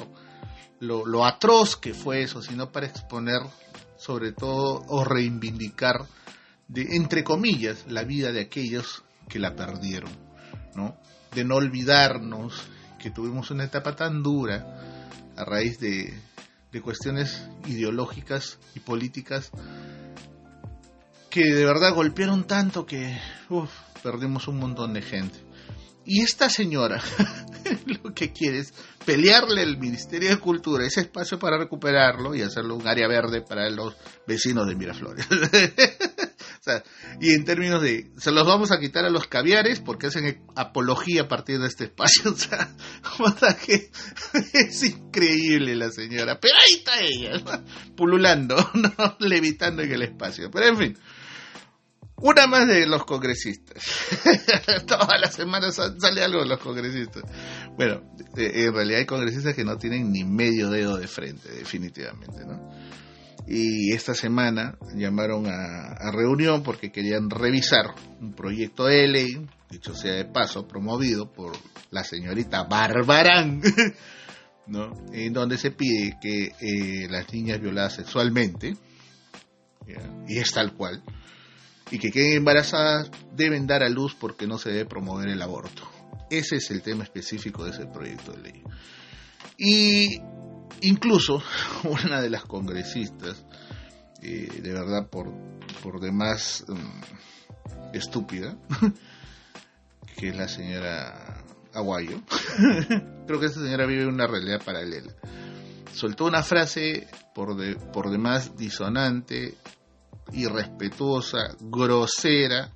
lo, 0.80 1.06
lo 1.06 1.24
atroz 1.24 1.76
que 1.76 1.94
fue 1.94 2.22
eso, 2.22 2.42
sino 2.42 2.72
para 2.72 2.86
exponer 2.86 3.40
sobre 3.96 4.32
todo 4.32 4.82
o 4.88 5.04
reivindicar 5.04 6.06
de 6.68 6.96
entre 6.96 7.24
comillas 7.24 7.84
la 7.88 8.04
vida 8.04 8.32
de 8.32 8.40
aquellos 8.40 9.02
que 9.28 9.38
la 9.38 9.54
perdieron, 9.56 10.10
¿no? 10.74 10.96
De 11.34 11.44
no 11.44 11.56
olvidarnos 11.56 12.54
que 12.98 13.10
tuvimos 13.10 13.50
una 13.50 13.64
etapa 13.64 13.96
tan 13.96 14.22
dura 14.22 14.66
a 15.36 15.44
raíz 15.44 15.78
de, 15.78 16.18
de 16.72 16.82
cuestiones 16.82 17.48
ideológicas 17.66 18.58
y 18.74 18.80
políticas 18.80 19.50
que 21.30 21.54
de 21.54 21.64
verdad 21.64 21.94
golpearon 21.94 22.46
tanto 22.46 22.86
que 22.86 23.18
perdimos 24.02 24.48
un 24.48 24.58
montón 24.58 24.94
de 24.94 25.02
gente. 25.02 25.38
Y 26.04 26.22
esta 26.22 26.48
señora 26.48 27.02
lo 28.02 28.14
que 28.14 28.32
quiere 28.32 28.60
es 28.60 28.72
pelearle 29.04 29.62
al 29.62 29.76
Ministerio 29.76 30.30
de 30.30 30.38
Cultura 30.38 30.86
ese 30.86 31.02
espacio 31.02 31.38
para 31.38 31.58
recuperarlo 31.58 32.34
y 32.34 32.42
hacerlo 32.42 32.76
un 32.76 32.86
área 32.86 33.06
verde 33.08 33.42
para 33.42 33.68
los 33.68 33.94
vecinos 34.26 34.66
de 34.66 34.74
Miraflores. 34.74 35.26
y 37.20 37.32
en 37.32 37.44
términos 37.44 37.82
de, 37.82 38.10
se 38.16 38.30
los 38.30 38.46
vamos 38.46 38.70
a 38.70 38.78
quitar 38.78 39.04
a 39.04 39.10
los 39.10 39.26
caviares 39.26 39.80
porque 39.80 40.08
hacen 40.08 40.42
apología 40.56 41.22
a 41.22 41.28
partir 41.28 41.58
de 41.58 41.66
este 41.66 41.84
espacio. 41.84 42.34
O 43.20 43.30
sea, 43.30 43.56
que 43.56 43.90
es 44.52 44.82
increíble 44.84 45.74
la 45.74 45.90
señora. 45.90 46.38
Pero 46.40 46.54
ahí 46.54 46.78
está 46.78 47.00
ella, 47.00 47.64
pululando, 47.96 48.56
levitando 49.18 49.82
en 49.82 49.92
el 49.92 50.02
espacio. 50.02 50.50
Pero 50.50 50.66
en 50.66 50.76
fin. 50.76 50.98
Una 52.20 52.48
más 52.48 52.66
de 52.66 52.86
los 52.86 53.04
congresistas. 53.04 53.80
Todas 54.86 55.20
las 55.20 55.34
semanas 55.34 55.76
sale 55.76 56.22
algo 56.22 56.40
de 56.40 56.48
los 56.48 56.58
congresistas. 56.58 57.22
Bueno, 57.76 58.02
eh, 58.36 58.64
en 58.66 58.74
realidad 58.74 59.00
hay 59.00 59.06
congresistas 59.06 59.54
que 59.54 59.64
no 59.64 59.76
tienen 59.78 60.10
ni 60.10 60.24
medio 60.24 60.68
dedo 60.68 60.96
de 60.96 61.06
frente, 61.06 61.48
definitivamente, 61.48 62.44
¿no? 62.44 62.70
Y 63.50 63.92
esta 63.92 64.14
semana 64.14 64.76
llamaron 64.94 65.46
a, 65.46 66.10
reunión 66.12 66.62
porque 66.62 66.92
querían 66.92 67.30
revisar 67.30 67.94
un 68.20 68.34
proyecto 68.34 68.84
de 68.84 69.08
ley, 69.08 69.46
dicho 69.70 69.94
sea 69.94 70.12
de 70.12 70.26
paso, 70.26 70.68
promovido 70.68 71.32
por 71.32 71.52
la 71.90 72.04
señorita 72.04 72.64
Barbarán, 72.64 73.62
¿no? 74.66 74.92
En 75.12 75.32
donde 75.32 75.56
se 75.56 75.70
pide 75.70 76.18
que 76.20 76.52
eh, 76.60 77.08
las 77.08 77.32
niñas 77.32 77.58
violadas 77.58 77.94
sexualmente, 77.94 78.76
y 80.26 80.36
es 80.36 80.52
tal 80.52 80.74
cual, 80.74 81.02
y 81.90 81.98
que 81.98 82.10
queden 82.10 82.36
embarazadas 82.38 83.10
deben 83.34 83.66
dar 83.66 83.82
a 83.82 83.88
luz 83.88 84.14
porque 84.14 84.46
no 84.46 84.58
se 84.58 84.70
debe 84.70 84.84
promover 84.84 85.30
el 85.30 85.40
aborto. 85.40 85.88
Ese 86.30 86.56
es 86.56 86.70
el 86.70 86.82
tema 86.82 87.04
específico 87.04 87.64
de 87.64 87.70
ese 87.70 87.86
proyecto 87.86 88.32
de 88.32 88.42
ley. 88.42 88.62
Y 89.56 90.20
incluso 90.80 91.42
una 91.84 92.20
de 92.20 92.30
las 92.30 92.44
congresistas, 92.44 93.44
eh, 94.22 94.60
de 94.62 94.72
verdad 94.72 95.08
por, 95.08 95.32
por 95.82 96.00
demás 96.00 96.64
mm, 96.68 97.96
estúpida, 97.96 98.56
que 100.16 100.30
es 100.30 100.36
la 100.36 100.48
señora 100.48 101.44
Aguayo, 101.74 102.20
creo 103.26 103.40
que 103.40 103.46
esa 103.46 103.60
señora 103.60 103.86
vive 103.86 104.06
una 104.06 104.26
realidad 104.26 104.62
paralela. 104.64 105.12
Soltó 105.92 106.26
una 106.26 106.42
frase 106.42 107.08
por, 107.34 107.56
de, 107.56 107.74
por 107.76 108.10
demás 108.10 108.56
disonante 108.56 109.56
irrespetuosa, 110.32 111.56
grosera 111.60 112.72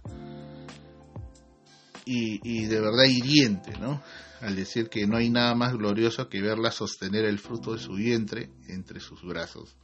y, 2.05 2.67
de 2.67 2.81
verdad 2.81 3.05
hiriente, 3.05 3.73
¿no? 3.79 4.03
Al 4.41 4.57
decir 4.57 4.89
que 4.89 5.07
no 5.07 5.17
hay 5.17 5.31
nada 5.31 5.55
más 5.55 5.75
glorioso 5.75 6.29
que 6.29 6.41
verla 6.41 6.71
sostener 6.73 7.25
el 7.25 7.39
fruto 7.39 7.73
de 7.75 7.79
su 7.79 7.95
vientre 7.95 8.51
entre 8.69 9.01
sus 9.01 9.23
brazos. 9.23 9.77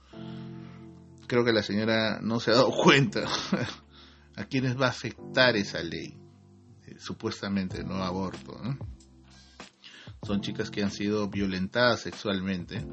Creo 1.27 1.45
que 1.45 1.53
la 1.53 1.63
señora 1.63 2.21
no 2.21 2.41
se 2.41 2.51
ha 2.51 2.55
dado 2.55 2.71
cuenta 2.83 3.25
a 4.37 4.45
quienes 4.45 4.77
va 4.81 4.87
a 4.87 4.91
afectar 4.91 5.57
esa 5.57 5.83
ley, 5.83 6.17
eh, 6.87 6.97
supuestamente 6.99 7.85
no 7.85 8.03
aborto. 8.03 8.59
Son 10.27 10.41
chicas 10.41 10.71
que 10.71 10.83
han 10.83 10.91
sido 10.91 11.29
violentadas 11.29 12.01
sexualmente, 12.01 12.85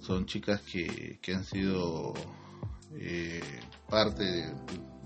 son 0.00 0.26
chicas 0.26 0.60
que, 0.62 1.20
que 1.22 1.34
han 1.34 1.44
sido 1.44 2.14
eh, 2.94 3.40
parte 3.88 4.24
de, 4.24 4.54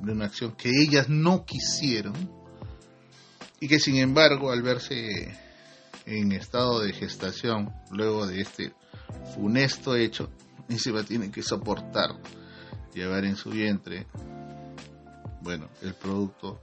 una 0.01 0.27
acción 0.27 0.57
que 0.57 0.71
ellas 0.71 1.09
no 1.09 1.45
quisieron 1.45 2.15
y 3.61 3.69
que 3.69 3.79
sin 3.79 3.97
embargo 3.97 4.51
al 4.51 4.63
verse 4.63 5.37
en 6.05 6.33
estado 6.33 6.81
de 6.81 6.93
gestación 6.93 7.73
luego 7.91 8.27
de 8.27 8.41
este 8.41 8.73
funesto 9.35 9.97
hecho 9.97 10.31
encima 10.69 11.03
tienen 11.03 11.33
que 11.33 11.43
soportar 11.43 12.11
llevar 12.95 13.25
en 13.25 13.37
su 13.37 13.51
vientre 13.51 14.07
bueno 15.41 15.69
el 15.83 15.95
producto 15.95 16.63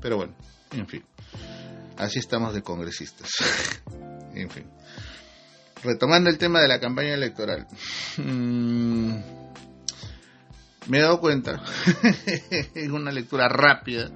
Pero 0.00 0.16
bueno, 0.16 0.34
en 0.72 0.86
fin. 0.86 1.04
Así 1.96 2.18
estamos 2.18 2.54
de 2.54 2.62
congresistas. 2.62 3.28
en 4.34 4.48
fin. 4.48 4.66
Retomando 5.82 6.30
el 6.30 6.38
tema 6.38 6.60
de 6.60 6.68
la 6.68 6.78
campaña 6.78 7.14
electoral. 7.14 7.66
Mm, 8.18 9.14
me 10.86 10.98
he 10.98 11.00
dado 11.00 11.20
cuenta, 11.20 11.62
en 12.74 12.92
una 12.92 13.10
lectura 13.10 13.48
rápida, 13.48 14.10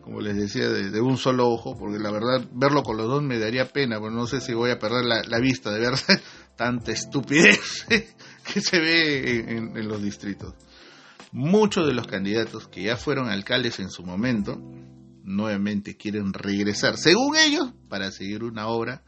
como 0.00 0.20
les 0.20 0.36
decía, 0.36 0.68
de, 0.68 1.00
un 1.00 1.16
solo 1.18 1.48
ojo, 1.48 1.76
porque 1.76 1.98
la 1.98 2.10
verdad 2.10 2.44
verlo 2.52 2.82
con 2.82 2.96
los 2.96 3.06
dos 3.06 3.22
me 3.22 3.38
daría 3.38 3.66
pena, 3.66 3.98
porque 4.00 4.14
no 4.14 4.26
sé 4.26 4.40
si 4.40 4.54
voy 4.54 4.70
a 4.70 4.78
perder 4.78 5.04
la, 5.04 5.38
vista 5.40 5.70
de 5.70 5.80
ver 5.80 5.94
tanta 6.56 6.92
estupidez 6.92 7.86
que 7.88 8.60
se 8.60 8.80
ve 8.80 9.40
en 9.50 9.88
los 9.88 10.02
distritos. 10.02 10.54
Muchos 11.32 11.86
de 11.86 11.94
los 11.94 12.06
candidatos 12.06 12.68
que 12.68 12.82
ya 12.82 12.98
fueron 12.98 13.30
alcaldes 13.30 13.80
en 13.80 13.90
su 13.90 14.04
momento, 14.04 14.60
nuevamente 15.24 15.96
quieren 15.96 16.34
regresar, 16.34 16.98
según 16.98 17.36
ellos, 17.36 17.72
para 17.88 18.10
seguir 18.10 18.44
una 18.44 18.66
obra 18.66 19.02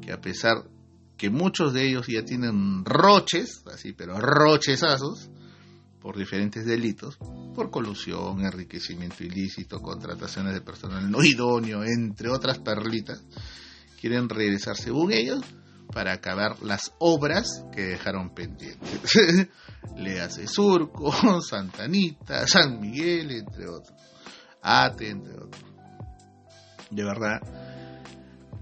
que 0.00 0.12
a 0.12 0.20
pesar 0.20 0.68
que 1.16 1.30
muchos 1.30 1.72
de 1.72 1.88
ellos 1.88 2.06
ya 2.06 2.24
tienen 2.24 2.84
roches, 2.84 3.64
así, 3.72 3.92
pero 3.92 4.20
rochesazos, 4.20 5.30
por 6.00 6.16
diferentes 6.16 6.64
delitos, 6.64 7.16
por 7.54 7.70
colusión, 7.70 8.44
enriquecimiento 8.44 9.24
ilícito, 9.24 9.80
contrataciones 9.80 10.54
de 10.54 10.60
personal 10.60 11.10
no 11.10 11.24
idóneo, 11.24 11.82
entre 11.82 12.28
otras 12.28 12.58
perlitas, 12.58 13.24
quieren 14.00 14.28
regresar, 14.28 14.76
según 14.76 15.12
ellos, 15.12 15.40
para 15.94 16.12
acabar 16.12 16.60
las 16.62 16.92
obras 16.98 17.64
que 17.72 17.82
dejaron 17.82 18.34
pendientes. 18.34 19.00
Le 19.96 20.20
hace 20.20 20.48
Surco, 20.48 21.40
Santanita, 21.48 22.46
San 22.46 22.80
Miguel, 22.80 23.30
entre 23.30 23.68
otros. 23.68 23.96
Ate, 24.60 25.10
entre 25.10 25.34
otros. 25.34 25.64
De 26.90 27.04
verdad, 27.04 27.40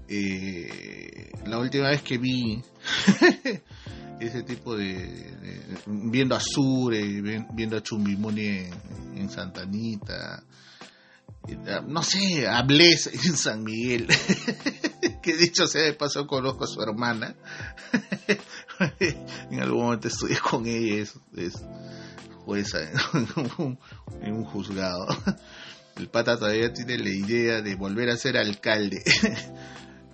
eh, 0.07 1.31
la 1.45 1.57
última 1.57 1.89
vez 1.89 2.03
que 2.03 2.17
vi 2.17 2.61
ese 4.19 4.43
tipo 4.43 4.75
de, 4.75 5.73
viendo 5.87 6.35
a 6.35 6.39
Sure, 6.39 7.01
viendo 7.53 7.77
a 7.77 7.81
Chumbimuni 7.81 8.69
en, 9.15 9.29
Santanita, 9.29 10.43
no 11.87 12.03
sé, 12.03 12.47
hablé 12.47 12.91
en 12.91 13.37
San 13.37 13.63
Miguel, 13.63 14.07
que 15.23 15.35
dicho 15.35 15.65
sea 15.65 15.81
de 15.81 15.93
paso 15.93 16.27
conozco 16.27 16.65
a 16.65 16.67
su 16.67 16.81
hermana, 16.81 17.35
en 18.99 19.59
algún 19.59 19.85
momento 19.85 20.09
estudié 20.09 20.37
con 20.37 20.67
ella, 20.67 21.01
es, 21.01 21.15
jueza 22.45 22.79
en 24.21 24.33
un 24.33 24.45
juzgado. 24.45 25.07
El 25.95 26.09
pata 26.09 26.37
todavía 26.37 26.73
tiene 26.73 26.97
la 26.97 27.09
idea 27.09 27.61
de 27.61 27.75
volver 27.75 28.09
a 28.09 28.17
ser 28.17 28.37
alcalde. 28.37 29.01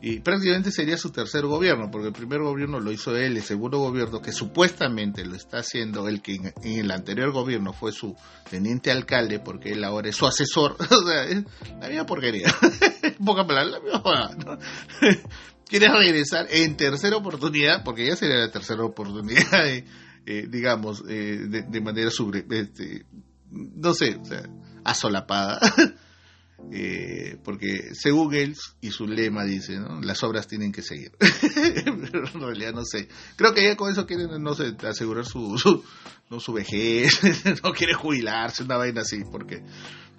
Y 0.01 0.19
prácticamente 0.21 0.71
sería 0.71 0.97
su 0.97 1.11
tercer 1.11 1.45
gobierno, 1.45 1.91
porque 1.91 2.07
el 2.07 2.13
primer 2.13 2.39
gobierno 2.39 2.79
lo 2.79 2.91
hizo 2.91 3.17
él, 3.17 3.35
el 3.35 3.43
segundo 3.43 3.79
gobierno 3.79 4.21
que 4.21 4.31
supuestamente 4.31 5.25
lo 5.25 5.35
está 5.35 5.57
haciendo 5.57 6.07
el 6.07 6.21
que 6.21 6.35
en, 6.35 6.53
el 6.63 6.91
anterior 6.91 7.31
gobierno 7.31 7.73
fue 7.73 7.91
su 7.91 8.15
teniente 8.49 8.91
alcalde, 8.91 9.39
porque 9.39 9.73
él 9.73 9.83
ahora 9.83 10.09
es 10.09 10.15
su 10.15 10.25
asesor. 10.25 10.77
o 10.89 11.03
sea, 11.05 11.25
es 11.25 11.43
la 11.81 11.89
misma 11.89 12.05
porquería. 12.05 12.47
Poca 13.25 13.45
palabra, 13.45 13.71
la 13.71 13.79
misma 13.81 14.29
¿no? 14.45 14.57
Quiere 15.67 15.87
regresar 15.89 16.47
en 16.49 16.77
tercera 16.77 17.17
oportunidad, 17.17 17.83
porque 17.83 18.07
ya 18.07 18.15
sería 18.15 18.37
la 18.37 18.51
tercera 18.51 18.83
oportunidad, 18.83 19.67
eh, 19.67 20.47
digamos, 20.47 21.03
eh, 21.09 21.45
de, 21.47 21.81
manera 21.81 22.09
sobre, 22.09 22.45
este, 22.49 23.05
no 23.51 23.93
sé, 23.93 24.15
o 24.15 24.25
sea, 24.25 24.43
asolapada. 24.83 25.59
Eh, 26.71 27.37
porque 27.43 27.93
según 27.93 28.33
él 28.35 28.55
y 28.79 28.91
su 28.91 29.07
lema 29.07 29.43
dice, 29.43 29.79
¿no? 29.79 30.01
las 30.01 30.23
obras 30.23 30.47
tienen 30.47 30.71
que 30.71 30.81
seguir. 30.81 31.11
Pero 32.11 32.27
en 32.27 32.41
realidad 32.41 32.73
no 32.73 32.85
sé. 32.85 33.07
Creo 33.35 33.53
que 33.53 33.63
ya 33.63 33.75
con 33.75 33.91
eso 33.91 34.05
quieren, 34.05 34.29
no 34.41 34.53
sé, 34.53 34.75
asegurar 34.87 35.25
su, 35.25 35.57
su, 35.57 35.83
no, 36.29 36.39
su 36.39 36.53
vejez, 36.53 37.19
no 37.63 37.71
quiere 37.71 37.93
jubilarse, 37.93 38.63
una 38.63 38.77
vaina 38.77 39.01
así, 39.01 39.23
porque 39.31 39.63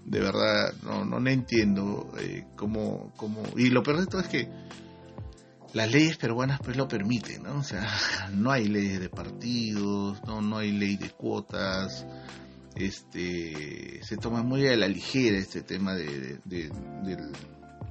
de 0.05 0.21
verdad 0.21 0.75
no, 0.83 1.05
no, 1.05 1.31
entiendo 1.31 2.13
eh, 2.19 2.47
cómo, 2.57 3.13
cómo... 3.17 3.43
Y 3.57 3.71
lo 3.71 3.83
peor 3.83 4.01
de 4.01 4.07
todo 4.07 4.21
es 4.21 4.29
que 4.29 4.49
las 5.73 5.91
leyes 5.93 6.17
peruanas 6.17 6.59
pues 6.65 6.77
lo 6.77 6.89
permiten, 6.89 7.45
¿no? 7.45 7.59
O 7.61 7.63
sea, 7.63 7.89
no 8.33 8.51
hay 8.51 8.67
leyes 8.67 9.01
de 9.01 9.09
partidos, 9.09 10.21
no, 10.27 10.41
no 10.43 10.59
hay 10.59 10.73
ley 10.73 10.97
de 10.97 11.11
cuotas, 11.11 12.07
este 12.87 14.01
se 14.03 14.17
toma 14.17 14.43
muy 14.43 14.67
a 14.67 14.77
la 14.77 14.89
ligera 14.89 15.39
este 15.39 15.63
tema 15.63 15.95
de, 15.95 16.41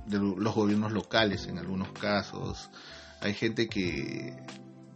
los 0.08 0.56
gobiernos 0.56 0.92
locales 0.92 1.48
en 1.48 1.58
algunos 1.60 1.92
casos. 1.92 2.70
Hay 3.22 3.34
gente 3.34 3.68
que, 3.68 4.38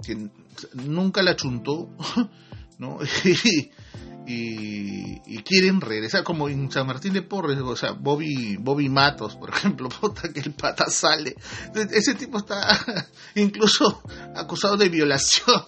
que 0.04 0.30
nunca 0.74 1.22
la 1.22 1.36
chuntó, 1.36 1.90
¿no? 2.80 3.00
y, 4.26 5.44
quieren 5.44 5.82
regresar, 5.82 6.24
como 6.24 6.50
en 6.50 6.72
San 6.72 6.88
Martín 6.88 7.14
de 7.14 7.22
Porres, 7.22 7.60
o 7.60 7.76
sea, 7.76 7.92
Bobby, 7.92 8.58
Bobby 8.58 8.90
Matos, 8.90 9.36
por 9.36 9.50
ejemplo, 9.56 9.90
puta 9.90 10.32
que 10.32 10.40
el 10.40 10.54
pata 10.54 10.90
sale. 10.90 11.36
Ese 11.92 12.16
tipo 12.16 12.40
está 12.40 13.08
incluso 13.36 14.02
acusado 14.36 14.78
de 14.78 14.90
violación 14.90 15.62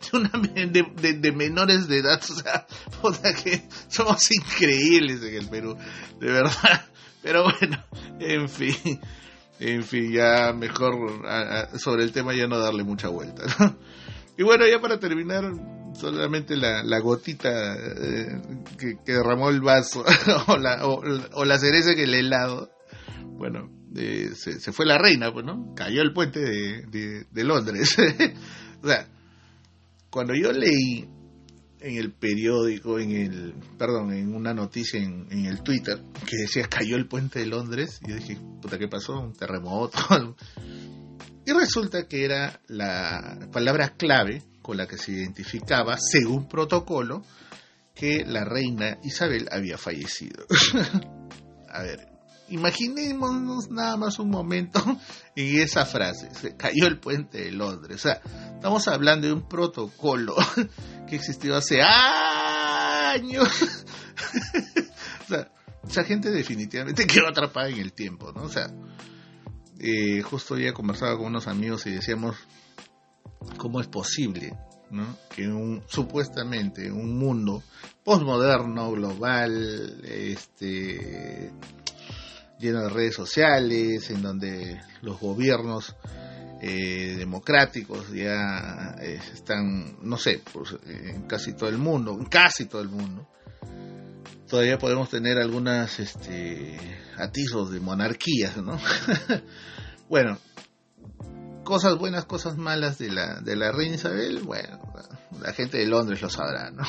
de, 0.12 0.18
una, 0.18 0.30
de, 0.30 1.12
de, 1.14 1.32
menores 1.32 1.88
de 1.88 1.98
edad, 1.98 2.20
o 2.30 2.34
sea, 2.34 2.66
puta 3.00 3.34
que 3.34 3.68
somos 3.88 4.30
increíbles 4.30 5.22
en 5.22 5.34
el 5.34 5.48
Perú, 5.48 5.76
de 6.18 6.32
verdad. 6.32 6.86
Pero 7.22 7.44
bueno, 7.44 7.84
en 8.18 8.48
fin, 8.48 9.00
en 9.58 9.82
fin, 9.82 10.10
ya 10.10 10.54
mejor 10.54 11.22
sobre 11.78 12.04
el 12.04 12.12
tema 12.12 12.34
ya 12.34 12.46
no 12.46 12.58
darle 12.58 12.82
mucha 12.82 13.08
vuelta, 13.08 13.44
¿no? 13.58 13.76
Y 14.38 14.42
bueno, 14.42 14.66
ya 14.66 14.80
para 14.80 14.98
terminar, 14.98 15.44
solamente 15.92 16.56
la, 16.56 16.82
la 16.82 16.98
gotita 17.00 17.74
eh, 17.74 18.40
que, 18.78 18.96
derramó 19.04 19.50
el 19.50 19.60
vaso 19.60 20.02
o, 20.46 20.56
la, 20.56 20.86
o, 20.86 21.44
la 21.44 21.58
cereza 21.58 21.94
que 21.94 22.04
el 22.04 22.14
helado. 22.14 22.70
Bueno, 23.36 23.70
eh, 23.94 24.30
se, 24.34 24.72
fue 24.72 24.86
la 24.86 24.96
reina, 24.96 25.32
pues, 25.32 25.44
¿no? 25.44 25.74
Cayó 25.74 26.00
el 26.00 26.14
puente 26.14 26.40
de, 26.40 27.26
de, 27.30 27.44
Londres. 27.44 27.96
o 28.82 28.86
sea, 28.86 29.08
cuando 30.10 30.34
yo 30.34 30.52
leí 30.52 31.08
en 31.80 31.96
el 31.96 32.12
periódico, 32.12 32.98
en 32.98 33.12
el, 33.12 33.54
perdón, 33.78 34.12
en 34.12 34.34
una 34.34 34.52
noticia 34.52 35.00
en, 35.00 35.46
el 35.46 35.62
Twitter 35.62 35.98
que 36.26 36.36
decía 36.36 36.68
cayó 36.68 36.96
el 36.96 37.06
puente 37.06 37.38
de 37.38 37.46
Londres, 37.46 38.00
yo 38.06 38.14
dije, 38.14 38.36
puta, 38.60 38.78
¿qué 38.78 38.88
pasó? 38.88 39.18
Un 39.18 39.32
terremoto. 39.32 39.98
y 41.46 41.52
resulta 41.52 42.06
que 42.06 42.24
era 42.24 42.60
la 42.68 43.48
palabra 43.52 43.94
clave 43.96 44.42
con 44.60 44.76
la 44.76 44.86
que 44.86 44.98
se 44.98 45.12
identificaba, 45.12 45.96
según 45.98 46.48
protocolo, 46.48 47.24
que 47.94 48.24
la 48.26 48.44
reina 48.44 48.98
Isabel 49.02 49.48
había 49.50 49.78
fallecido. 49.78 50.46
A 51.68 51.82
ver, 51.82 52.09
imaginémonos 52.50 53.70
nada 53.70 53.96
más 53.96 54.18
un 54.18 54.30
momento 54.30 54.80
en 55.36 55.60
esa 55.60 55.86
frase, 55.86 56.34
se 56.34 56.56
cayó 56.56 56.86
el 56.86 56.98
puente 56.98 57.42
de 57.44 57.52
Londres. 57.52 57.96
O 57.96 58.00
sea, 58.00 58.20
estamos 58.54 58.86
hablando 58.88 59.26
de 59.26 59.32
un 59.32 59.48
protocolo 59.48 60.34
que 61.08 61.16
existió 61.16 61.56
hace 61.56 61.80
años. 61.82 63.48
o 65.24 65.28
sea, 65.28 65.52
esa 65.88 66.04
gente 66.04 66.30
definitivamente 66.30 67.06
quedó 67.06 67.28
atrapada 67.28 67.68
en 67.68 67.78
el 67.78 67.92
tiempo, 67.92 68.32
¿no? 68.32 68.42
O 68.42 68.48
sea, 68.48 68.70
eh, 69.78 70.20
justo 70.22 70.58
ya 70.58 70.72
conversaba 70.72 71.16
con 71.16 71.26
unos 71.26 71.46
amigos 71.46 71.86
y 71.86 71.90
decíamos, 71.90 72.36
¿cómo 73.56 73.80
es 73.80 73.86
posible 73.86 74.56
¿no? 74.90 75.16
que 75.34 75.48
un, 75.48 75.82
supuestamente 75.86 76.90
un 76.90 77.18
mundo 77.18 77.62
postmoderno, 78.04 78.90
global, 78.90 80.02
este, 80.04 81.50
lleno 82.60 82.82
de 82.82 82.90
redes 82.90 83.14
sociales, 83.14 84.10
en 84.10 84.22
donde 84.22 84.80
los 85.02 85.18
gobiernos 85.18 85.96
eh, 86.62 87.16
democráticos 87.16 88.12
ya 88.12 88.94
eh, 89.00 89.18
están, 89.32 89.96
no 90.02 90.18
sé, 90.18 90.42
pues, 90.52 90.76
en 90.86 91.22
casi 91.22 91.54
todo 91.54 91.70
el 91.70 91.78
mundo, 91.78 92.12
en 92.12 92.26
casi 92.26 92.66
todo 92.66 92.82
el 92.82 92.90
mundo. 92.90 93.26
Todavía 94.46 94.78
podemos 94.78 95.08
tener 95.08 95.38
algunas 95.38 95.98
este, 96.00 96.76
atisbos 97.16 97.70
de 97.70 97.80
monarquías, 97.80 98.56
¿no? 98.58 98.78
bueno, 100.08 100.38
cosas 101.64 101.96
buenas, 101.96 102.26
cosas 102.26 102.56
malas 102.56 102.98
de 102.98 103.10
la, 103.10 103.40
de 103.40 103.56
la 103.56 103.72
reina 103.72 103.94
Isabel, 103.94 104.40
bueno, 104.40 104.80
la 105.40 105.52
gente 105.52 105.78
de 105.78 105.86
Londres 105.86 106.20
lo 106.20 106.28
sabrá, 106.28 106.70
¿no? 106.70 106.84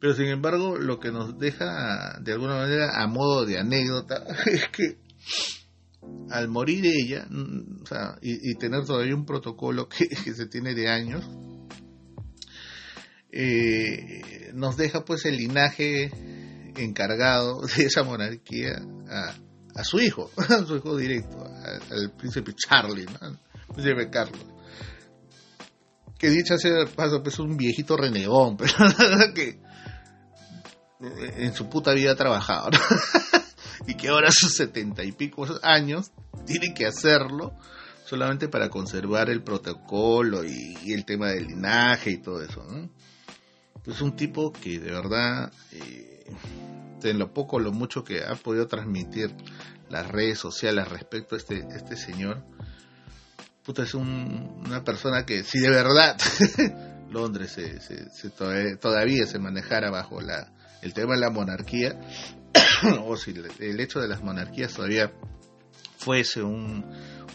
Pero 0.00 0.14
sin 0.14 0.26
embargo, 0.26 0.76
lo 0.76 1.00
que 1.00 1.10
nos 1.10 1.38
deja 1.38 2.18
de 2.20 2.32
alguna 2.32 2.56
manera 2.56 3.02
a 3.02 3.06
modo 3.08 3.44
de 3.44 3.58
anécdota 3.58 4.24
es 4.46 4.68
que 4.68 4.98
al 6.30 6.48
morir 6.48 6.86
ella, 6.86 7.26
mm, 7.28 7.82
y, 8.22 8.54
tener 8.54 8.84
todavía 8.84 9.14
un 9.14 9.26
protocolo 9.26 9.88
que, 10.24 10.34
se 10.34 10.46
tiene 10.46 10.74
de 10.74 10.88
años, 10.88 11.24
eh, 13.30 14.50
nos 14.54 14.76
deja 14.76 15.04
pues 15.04 15.26
el 15.26 15.36
linaje 15.36 16.10
encargado 16.76 17.60
de 17.76 17.84
esa 17.84 18.04
monarquía 18.04 18.80
a, 19.08 19.84
su 19.84 20.00
hijo, 20.00 20.30
a 20.36 20.64
su 20.64 20.76
hijo 20.76 20.96
directo, 20.96 21.44
al 21.44 22.12
príncipe 22.16 22.54
Charlie, 22.54 23.06
¿no? 23.06 23.38
príncipe 23.74 24.08
Carlos. 24.10 24.46
Que 26.18 26.30
dicha 26.30 26.58
sea 26.58 26.84
paso, 26.86 27.22
pues 27.22 27.38
un 27.38 27.56
viejito 27.56 27.96
renegón, 27.96 28.56
pero 28.56 28.72
que 29.34 29.60
en 31.00 31.54
su 31.54 31.68
puta 31.68 31.92
vida 31.92 32.12
ha 32.12 32.16
trabajado, 32.16 32.70
y 33.86 33.94
que 33.94 34.08
ahora 34.08 34.28
a 34.28 34.32
sus 34.32 34.54
setenta 34.54 35.04
y 35.04 35.12
pico 35.12 35.46
años 35.62 36.10
tiene 36.46 36.74
que 36.74 36.86
hacerlo 36.86 37.54
solamente 38.04 38.48
para 38.48 38.70
conservar 38.70 39.30
el 39.30 39.42
protocolo 39.42 40.42
y, 40.44 40.92
el 40.92 41.04
tema 41.04 41.28
del 41.28 41.48
linaje 41.48 42.10
y 42.12 42.18
todo 42.18 42.42
eso. 42.42 42.66
Es 43.86 44.00
un 44.00 44.16
tipo 44.16 44.52
que 44.52 44.78
de 44.78 44.90
verdad, 44.90 45.52
eh, 45.72 46.24
en 47.02 47.18
lo 47.18 47.32
poco 47.32 47.56
o 47.56 47.60
lo 47.60 47.72
mucho 47.72 48.04
que 48.04 48.24
ha 48.24 48.34
podido 48.34 48.66
transmitir 48.66 49.34
las 49.90 50.08
redes 50.08 50.38
sociales 50.38 50.88
respecto 50.88 51.34
a 51.34 51.38
este, 51.38 51.66
este 51.70 51.96
señor, 51.96 52.44
puta, 53.64 53.82
es 53.82 53.94
una 53.94 54.82
persona 54.84 55.24
que 55.24 55.44
si 55.44 55.60
de 55.60 55.70
verdad 55.70 56.16
Londres 57.10 57.52
se, 57.52 58.30
todavía 58.76 59.26
se 59.26 59.38
manejara 59.38 59.90
bajo 59.90 60.20
la, 60.20 60.52
el 60.82 60.94
tema 60.94 61.14
de 61.14 61.20
la 61.20 61.30
monarquía, 61.30 61.98
o 63.04 63.16
si 63.16 63.34
el 63.58 63.80
hecho 63.80 64.00
de 64.00 64.08
las 64.08 64.22
monarquías 64.22 64.74
todavía 64.74 65.12
fuese 65.98 66.42
un, 66.42 66.84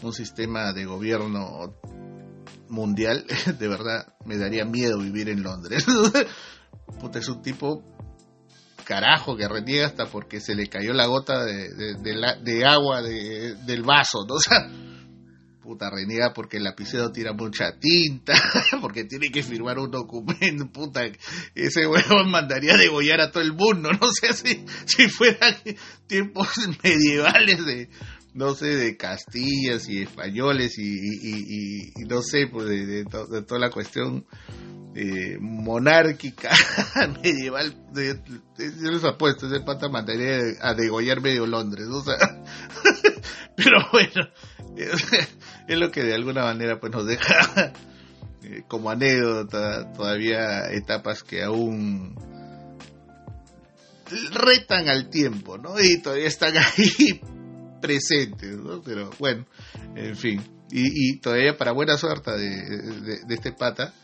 un 0.02 0.12
sistema 0.12 0.72
de 0.72 0.84
gobierno 0.84 1.74
mundial, 2.68 3.24
de 3.58 3.68
verdad 3.68 4.14
me 4.24 4.36
daría 4.36 4.64
miedo 4.64 4.98
vivir 4.98 5.28
en 5.28 5.42
Londres. 5.42 5.84
Puta, 7.00 7.18
es 7.18 7.28
un 7.28 7.42
tipo 7.42 7.82
carajo 8.84 9.36
que 9.36 9.48
reniega 9.48 9.86
hasta 9.86 10.06
porque 10.06 10.40
se 10.40 10.54
le 10.54 10.68
cayó 10.68 10.92
la 10.92 11.06
gota 11.06 11.44
de, 11.44 11.94
de, 11.94 12.64
agua 12.66 13.02
del 13.02 13.82
vaso, 13.82 14.26
puta, 15.64 15.88
reniega 15.88 16.34
porque 16.34 16.58
el 16.58 16.64
lapicero 16.64 17.10
tira 17.10 17.32
mucha 17.32 17.78
tinta, 17.78 18.34
porque 18.82 19.04
tiene 19.04 19.30
que 19.30 19.42
firmar 19.42 19.78
un 19.78 19.90
documento, 19.90 20.70
puta, 20.70 21.00
ese 21.54 21.86
huevón 21.86 22.30
mandaría 22.30 22.76
degollar 22.76 23.22
a 23.22 23.30
todo 23.30 23.42
el 23.42 23.54
mundo, 23.54 23.90
no 23.90 24.08
sé 24.12 24.34
si, 24.34 24.64
si 24.84 25.08
fueran 25.08 25.56
tiempos 26.06 26.48
medievales 26.84 27.64
de, 27.64 27.88
no 28.34 28.54
sé, 28.54 28.76
de 28.76 28.96
castillas 28.98 29.88
y 29.88 30.02
españoles 30.02 30.78
y, 30.78 30.82
y, 30.82 31.92
y, 31.96 32.04
no 32.06 32.20
sé, 32.20 32.46
pues 32.46 32.66
de, 32.66 33.04
toda 33.46 33.58
la 33.58 33.70
cuestión 33.70 34.26
eh, 34.94 35.38
monárquica 35.40 36.50
medieval, 37.22 37.74
yo 37.94 38.90
les 38.90 39.04
apuesto, 39.04 39.46
ese 39.46 39.64
pata 39.64 39.88
mandaría 39.88 40.40
a 40.60 40.74
degollar 40.74 41.22
medio 41.22 41.46
Londres, 41.46 41.86
o 41.90 42.02
sea, 42.02 42.16
pero 43.56 43.78
bueno, 43.92 44.28
es 45.68 45.78
lo 45.78 45.90
que 45.90 46.02
de 46.02 46.14
alguna 46.14 46.42
manera 46.42 46.80
pues 46.80 46.92
nos 46.92 47.06
deja 47.06 47.72
eh, 48.42 48.62
como 48.68 48.90
anécdota 48.90 49.92
todavía 49.92 50.70
etapas 50.72 51.22
que 51.22 51.42
aún 51.42 52.16
retan 54.32 54.88
al 54.88 55.08
tiempo, 55.08 55.58
¿no? 55.58 55.80
Y 55.80 56.00
todavía 56.00 56.26
están 56.26 56.54
ahí 56.58 57.20
presentes. 57.80 58.56
Pero 58.84 59.10
bueno, 59.18 59.46
en 59.94 60.16
fin. 60.16 60.42
Y, 60.70 61.18
todavía 61.18 61.56
para 61.56 61.72
buena 61.72 61.96
suerte 61.96 62.32
de, 62.32 63.20
este 63.28 63.52
pata, 63.52 63.94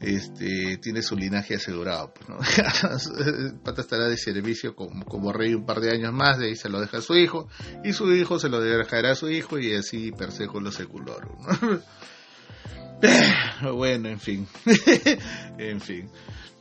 este 0.00 0.78
tiene 0.78 1.02
su 1.02 1.16
linaje 1.16 1.54
asegurado. 1.54 2.12
Pues, 2.12 2.28
¿no? 2.28 2.38
pata 3.64 3.80
estará 3.80 4.08
de 4.08 4.16
servicio 4.16 4.74
como, 4.74 5.04
como, 5.04 5.32
rey 5.32 5.54
un 5.54 5.64
par 5.64 5.80
de 5.80 5.92
años 5.92 6.12
más, 6.12 6.38
de 6.38 6.46
ahí 6.46 6.56
se 6.56 6.68
lo 6.68 6.80
deja 6.80 6.98
a 6.98 7.02
su 7.02 7.16
hijo, 7.16 7.48
y 7.84 7.92
su 7.92 8.12
hijo 8.12 8.38
se 8.38 8.48
lo 8.48 8.60
dejará 8.60 9.12
a 9.12 9.14
su 9.14 9.30
hijo, 9.30 9.58
y 9.58 9.74
así 9.74 10.12
persejo 10.12 10.60
lo 10.60 10.70
secular. 10.70 11.28
bueno, 13.74 14.08
en 14.08 14.20
fin. 14.20 14.46
en 15.58 15.80
fin. 15.80 16.10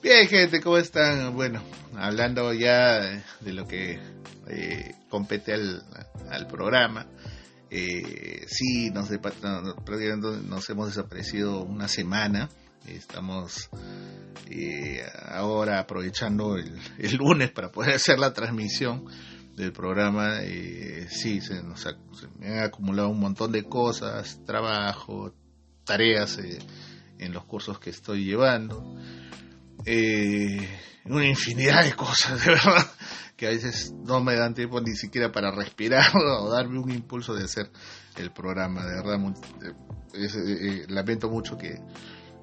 Bien, 0.02 0.28
gente, 0.28 0.62
¿cómo 0.62 0.78
están? 0.78 1.34
Bueno, 1.34 1.64
hablando 1.96 2.54
ya 2.54 3.24
de 3.42 3.54
lo 3.54 3.68
que 3.68 4.00
eh, 4.48 4.96
compete 5.10 5.54
al, 5.54 5.84
al 6.30 6.48
programa. 6.48 7.08
Eh, 7.70 8.46
sí, 8.48 8.92
nos, 8.92 9.10
nos 10.44 10.70
hemos 10.70 10.88
desaparecido 10.88 11.64
una 11.64 11.88
semana. 11.88 12.50
Estamos 12.88 13.70
eh, 14.50 15.04
ahora 15.30 15.80
aprovechando 15.80 16.56
el, 16.56 16.80
lunes 17.18 17.52
para 17.52 17.72
poder 17.72 17.96
hacer 17.96 18.20
la 18.20 18.34
transmisión 18.34 19.06
del 19.56 19.72
programa. 19.72 20.44
Eh, 20.44 21.08
sí, 21.10 21.42
se 21.42 21.64
nos 21.64 21.82
se 21.82 22.28
me 22.38 22.48
han 22.48 22.66
acumulado 22.66 23.10
un 23.10 23.20
montón 23.20 23.52
de 23.52 23.64
cosas, 23.64 24.40
trabajo, 24.46 25.34
tareas 25.84 26.38
eh, 26.38 26.60
en 27.18 27.34
los 27.34 27.46
cursos 27.46 27.80
que 27.80 27.90
estoy 27.90 28.26
llevando. 28.26 28.96
una 31.06 31.26
infinidad 31.26 31.86
de 31.86 31.94
cosas, 31.94 32.40
de 32.46 32.52
verdad, 32.52 32.88
que 33.36 33.48
a 33.48 33.50
veces 33.50 33.94
no 34.06 34.22
me 34.22 34.36
dan 34.36 34.54
tiempo 34.54 34.80
ni 34.80 34.96
siquiera 34.96 35.32
para 35.32 35.50
respirar 35.50 36.12
o 36.40 36.50
darme 36.50 36.80
un 36.80 36.92
impulso 36.92 37.34
de 37.34 37.46
hacer 37.46 37.72
el 38.18 38.32
programa. 38.32 38.86
De 38.86 38.96
verdad, 38.96 39.20
lamento 40.88 41.30
mucho 41.30 41.58
que 41.58 41.80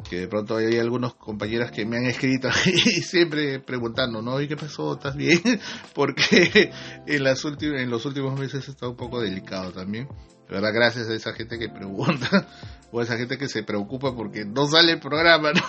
que 0.08 0.20
de 0.20 0.28
pronto 0.28 0.56
hay 0.56 0.78
algunos 0.78 1.14
compañeras 1.14 1.70
que 1.70 1.86
me 1.86 1.96
han 1.96 2.06
escrito 2.06 2.48
y 2.66 3.02
siempre 3.02 3.60
preguntando, 3.60 4.22
¿no? 4.22 4.40
¿Y 4.40 4.48
qué 4.48 4.56
pasó? 4.56 4.94
¿Estás 4.94 5.16
bien? 5.16 5.40
Porque 5.94 6.70
en, 7.06 7.24
las 7.24 7.44
en 7.44 7.90
los 7.90 8.04
últimos 8.04 8.38
meses 8.38 8.68
está 8.68 8.88
un 8.88 8.96
poco 8.96 9.20
delicado 9.20 9.72
también. 9.72 10.08
De 10.48 10.56
verdad, 10.56 10.74
gracias 10.74 11.08
a 11.08 11.14
esa 11.14 11.32
gente 11.32 11.58
que 11.58 11.68
pregunta 11.68 12.46
o 12.92 13.00
a 13.00 13.04
esa 13.04 13.16
gente 13.16 13.38
que 13.38 13.48
se 13.48 13.62
preocupa 13.62 14.14
porque 14.14 14.44
no 14.44 14.66
sale 14.66 14.92
el 14.92 15.00
programa, 15.00 15.52
¿no? 15.52 15.62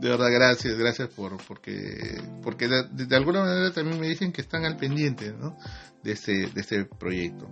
De 0.00 0.08
verdad, 0.08 0.28
gracias, 0.32 0.76
gracias 0.76 1.08
por 1.10 1.36
porque 1.46 2.22
porque 2.42 2.68
de, 2.68 3.16
alguna 3.16 3.40
manera 3.40 3.70
también 3.70 4.00
me 4.00 4.08
dicen 4.08 4.32
que 4.32 4.40
están 4.40 4.64
al 4.64 4.76
pendiente, 4.76 5.32
¿no? 5.32 5.56
De 6.02 6.12
este, 6.12 6.46
de 6.46 6.60
este 6.60 6.84
proyecto. 6.84 7.48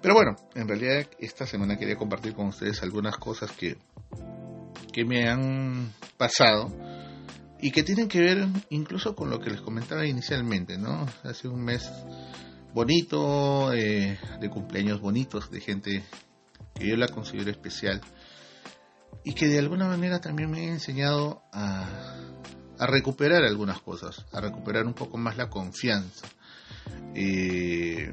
Pero 0.00 0.14
bueno, 0.14 0.36
en 0.54 0.68
realidad 0.68 1.06
esta 1.18 1.46
semana 1.46 1.78
quería 1.78 1.96
compartir 1.96 2.34
con 2.34 2.46
ustedes 2.46 2.82
algunas 2.82 3.16
cosas 3.16 3.52
que, 3.52 3.76
que 4.92 5.04
me 5.04 5.28
han 5.28 5.92
pasado 6.16 6.72
y 7.60 7.70
que 7.70 7.82
tienen 7.82 8.08
que 8.08 8.20
ver 8.20 8.46
incluso 8.70 9.14
con 9.14 9.30
lo 9.30 9.40
que 9.40 9.50
les 9.50 9.60
comentaba 9.60 10.06
inicialmente, 10.06 10.76
¿no? 10.78 11.06
Hace 11.22 11.48
un 11.48 11.64
mes 11.64 11.90
bonito, 12.72 13.72
eh, 13.72 14.18
de 14.40 14.50
cumpleaños 14.50 15.00
bonitos, 15.00 15.50
de 15.50 15.60
gente 15.60 16.04
que 16.74 16.88
yo 16.88 16.96
la 16.96 17.08
considero 17.08 17.50
especial 17.50 18.00
y 19.24 19.32
que 19.32 19.48
de 19.48 19.58
alguna 19.58 19.88
manera 19.88 20.20
también 20.20 20.50
me 20.50 20.60
ha 20.60 20.72
enseñado 20.72 21.42
a, 21.52 21.88
a 22.78 22.86
recuperar 22.86 23.44
algunas 23.44 23.80
cosas, 23.80 24.26
a 24.32 24.40
recuperar 24.40 24.86
un 24.86 24.94
poco 24.94 25.16
más 25.16 25.36
la 25.36 25.48
confianza. 25.48 26.26
Eh, 27.14 28.12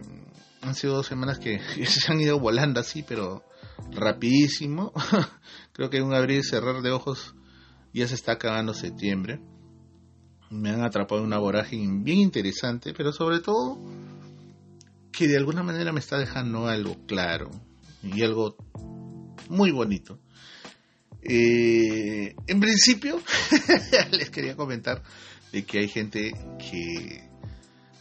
han 0.61 0.75
sido 0.75 0.95
dos 0.95 1.07
semanas 1.07 1.39
que 1.39 1.59
se 1.85 2.11
han 2.11 2.21
ido 2.21 2.39
volando 2.39 2.79
así, 2.79 3.03
pero 3.03 3.43
rapidísimo. 3.91 4.93
Creo 5.73 5.89
que 5.89 6.01
un 6.01 6.13
abrir 6.13 6.39
y 6.39 6.43
cerrar 6.43 6.81
de 6.81 6.91
ojos 6.91 7.35
ya 7.93 8.07
se 8.07 8.15
está 8.15 8.33
acabando 8.33 8.73
septiembre. 8.73 9.39
Me 10.49 10.69
han 10.69 10.83
atrapado 10.83 11.21
en 11.21 11.27
una 11.27 11.39
vorágine 11.39 12.03
bien 12.03 12.19
interesante, 12.19 12.93
pero 12.93 13.11
sobre 13.13 13.39
todo 13.39 13.79
que 15.11 15.27
de 15.27 15.37
alguna 15.37 15.63
manera 15.63 15.91
me 15.91 15.99
está 15.99 16.17
dejando 16.17 16.67
algo 16.67 16.97
claro 17.05 17.51
y 18.03 18.23
algo 18.23 18.55
muy 19.49 19.71
bonito. 19.71 20.19
Eh, 21.21 22.35
en 22.47 22.59
principio, 22.59 23.21
les 24.11 24.29
quería 24.29 24.55
comentar 24.55 25.03
de 25.51 25.63
que 25.63 25.79
hay 25.79 25.87
gente 25.87 26.31
que, 26.57 27.29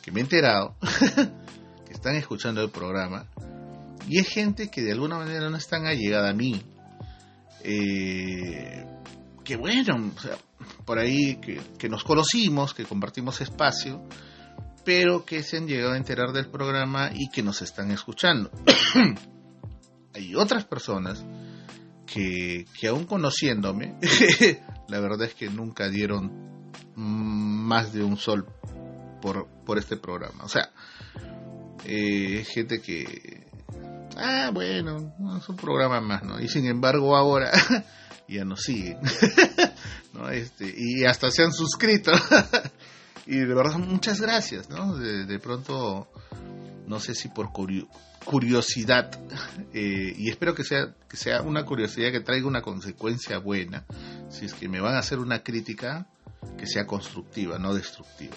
que 0.02 0.12
me 0.12 0.20
he 0.20 0.22
enterado, 0.22 0.76
que 1.86 1.92
están 1.92 2.16
escuchando 2.16 2.62
el 2.62 2.70
programa, 2.70 3.26
y 4.08 4.18
es 4.18 4.28
gente 4.28 4.70
que 4.70 4.82
de 4.82 4.92
alguna 4.92 5.18
manera 5.18 5.50
no 5.50 5.56
están 5.56 5.86
allegada 5.86 6.30
a 6.30 6.34
mí. 6.34 6.62
Eh, 7.62 8.84
que 9.44 9.56
bueno, 9.56 10.12
por 10.84 10.98
ahí 10.98 11.36
que, 11.36 11.60
que 11.78 11.88
nos 11.88 12.04
conocimos, 12.04 12.74
que 12.74 12.84
compartimos 12.84 13.40
espacio, 13.40 14.02
pero 14.84 15.24
que 15.24 15.42
se 15.42 15.58
han 15.58 15.66
llegado 15.66 15.92
a 15.92 15.96
enterar 15.96 16.32
del 16.32 16.50
programa 16.50 17.10
y 17.14 17.28
que 17.30 17.42
nos 17.42 17.62
están 17.62 17.90
escuchando. 17.90 18.50
hay 20.14 20.34
otras 20.34 20.64
personas 20.64 21.24
que, 22.06 22.64
que 22.78 22.88
aún 22.88 23.04
conociéndome, 23.04 23.96
la 24.88 25.00
verdad 25.00 25.22
es 25.22 25.34
que 25.34 25.48
nunca 25.48 25.88
dieron 25.88 26.50
más 26.96 27.92
de 27.92 28.02
un 28.02 28.16
sol 28.16 28.46
por, 29.20 29.48
por 29.64 29.78
este 29.78 29.96
programa. 29.96 30.44
O 30.44 30.48
sea, 30.48 30.70
eh, 31.84 32.44
gente 32.44 32.80
que, 32.80 33.46
ah, 34.16 34.50
bueno, 34.52 35.14
es 35.38 35.48
un 35.48 35.56
programa 35.56 36.00
más, 36.00 36.22
¿no? 36.22 36.40
Y 36.40 36.48
sin 36.48 36.66
embargo 36.66 37.16
ahora 37.16 37.50
ya 38.28 38.44
nos 38.44 38.62
siguen, 38.62 38.98
¿no? 40.14 40.28
Este, 40.30 40.72
y 40.76 41.04
hasta 41.04 41.30
se 41.30 41.42
han 41.42 41.52
suscrito. 41.52 42.12
y 43.26 43.36
de 43.36 43.54
verdad, 43.54 43.78
muchas 43.78 44.20
gracias, 44.20 44.68
¿no? 44.70 44.96
De, 44.96 45.38
pronto, 45.38 46.08
no 46.86 47.00
sé 47.00 47.14
si 47.14 47.28
por 47.28 47.50
curiosidad, 48.24 49.10
eh, 49.72 50.14
y 50.16 50.30
espero 50.30 50.54
que 50.54 50.64
sea, 50.64 50.94
que 51.08 51.16
sea 51.16 51.42
una 51.42 51.64
curiosidad 51.64 52.12
que 52.12 52.20
traiga 52.20 52.46
una 52.46 52.62
consecuencia 52.62 53.38
buena, 53.38 53.84
si 54.30 54.44
es 54.46 54.54
que 54.54 54.68
me 54.68 54.80
van 54.80 54.94
a 54.94 54.98
hacer 54.98 55.18
una 55.18 55.42
crítica 55.42 56.06
que 56.56 56.66
sea 56.66 56.86
constructiva, 56.86 57.58
no 57.58 57.74
destructiva. 57.74 58.36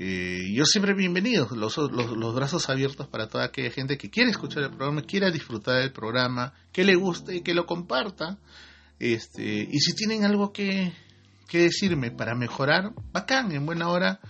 Eh, 0.00 0.52
yo 0.54 0.64
siempre 0.64 0.94
bienvenido, 0.94 1.48
los, 1.56 1.76
los, 1.76 2.16
los, 2.16 2.32
brazos 2.32 2.70
abiertos 2.70 3.08
para 3.08 3.26
toda 3.26 3.46
aquella 3.46 3.72
gente 3.72 3.98
que 3.98 4.10
quiere 4.10 4.30
escuchar 4.30 4.62
el 4.62 4.70
programa, 4.70 5.02
quiera 5.02 5.28
disfrutar 5.28 5.80
del 5.80 5.90
programa, 5.90 6.54
que 6.70 6.84
le 6.84 6.94
guste 6.94 7.34
y 7.34 7.40
que 7.40 7.52
lo 7.52 7.66
comparta. 7.66 8.38
Este, 9.00 9.42
y 9.42 9.80
si 9.80 9.96
tienen 9.96 10.24
algo 10.24 10.52
que, 10.52 10.92
que 11.48 11.62
decirme 11.62 12.12
para 12.12 12.36
mejorar, 12.36 12.92
bacán, 13.10 13.50
en 13.50 13.66
buena 13.66 13.88
hora, 13.88 14.20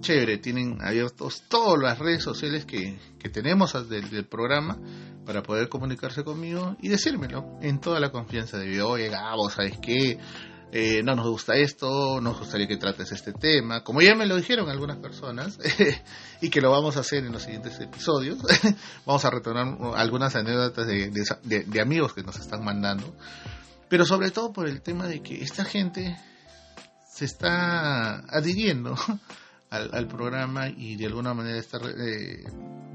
chévere, 0.00 0.38
tienen 0.38 0.78
abiertos 0.80 1.42
todas 1.50 1.78
las 1.82 1.98
redes 1.98 2.22
sociales 2.22 2.64
que, 2.64 2.98
que 3.18 3.28
tenemos 3.28 3.74
del, 3.90 4.08
del, 4.08 4.24
programa 4.24 4.78
para 5.26 5.42
poder 5.42 5.68
comunicarse 5.68 6.24
conmigo 6.24 6.78
y 6.80 6.88
decírmelo 6.88 7.58
en 7.60 7.78
toda 7.78 8.00
la 8.00 8.10
confianza 8.10 8.56
de. 8.56 8.80
Oye, 8.80 9.10
Gabo, 9.10 9.50
¿sabes 9.50 9.78
qué? 9.82 10.18
Eh, 10.72 11.02
no 11.02 11.16
nos 11.16 11.26
gusta 11.26 11.54
esto, 11.56 12.20
nos 12.20 12.38
gustaría 12.38 12.68
que 12.68 12.76
trates 12.76 13.10
este 13.10 13.32
tema, 13.32 13.82
como 13.82 14.02
ya 14.02 14.14
me 14.14 14.26
lo 14.26 14.36
dijeron 14.36 14.68
algunas 14.68 14.98
personas, 14.98 15.58
y 16.40 16.48
que 16.48 16.60
lo 16.60 16.70
vamos 16.70 16.96
a 16.96 17.00
hacer 17.00 17.24
en 17.24 17.32
los 17.32 17.42
siguientes 17.42 17.80
episodios. 17.80 18.38
vamos 19.06 19.24
a 19.24 19.30
retornar 19.30 19.76
algunas 19.96 20.36
anécdotas 20.36 20.86
de, 20.86 21.10
de, 21.10 21.64
de 21.64 21.80
amigos 21.80 22.14
que 22.14 22.22
nos 22.22 22.38
están 22.38 22.64
mandando, 22.64 23.16
pero 23.88 24.06
sobre 24.06 24.30
todo 24.30 24.52
por 24.52 24.68
el 24.68 24.80
tema 24.80 25.08
de 25.08 25.22
que 25.22 25.42
esta 25.42 25.64
gente 25.64 26.16
se 27.10 27.24
está 27.24 28.20
adhiriendo 28.28 28.94
al, 29.70 30.08
programa 30.08 30.68
y 30.68 30.96
de 30.96 31.06
alguna 31.06 31.32
manera 31.32 31.58
está 31.58 31.78
eh, 31.78 32.44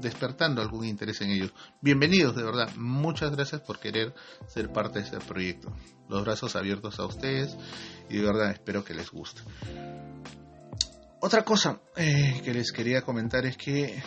despertando 0.00 0.60
algún 0.60 0.84
interés 0.84 1.20
en 1.22 1.30
ellos. 1.30 1.52
Bienvenidos, 1.80 2.36
de 2.36 2.42
verdad. 2.42 2.70
Muchas 2.76 3.34
gracias 3.34 3.62
por 3.62 3.78
querer 3.78 4.14
ser 4.46 4.70
parte 4.70 4.98
de 4.98 5.06
este 5.06 5.18
proyecto. 5.18 5.72
Los 6.08 6.22
brazos 6.24 6.54
abiertos 6.54 7.00
a 7.00 7.06
ustedes 7.06 7.56
y 8.10 8.18
de 8.18 8.22
verdad 8.22 8.50
espero 8.50 8.84
que 8.84 8.92
les 8.92 9.10
guste. 9.10 9.40
Otra 11.20 11.44
cosa 11.44 11.80
eh, 11.96 12.42
que 12.44 12.52
les 12.52 12.70
quería 12.72 13.00
comentar 13.00 13.46
es 13.46 13.56
que, 13.56 14.00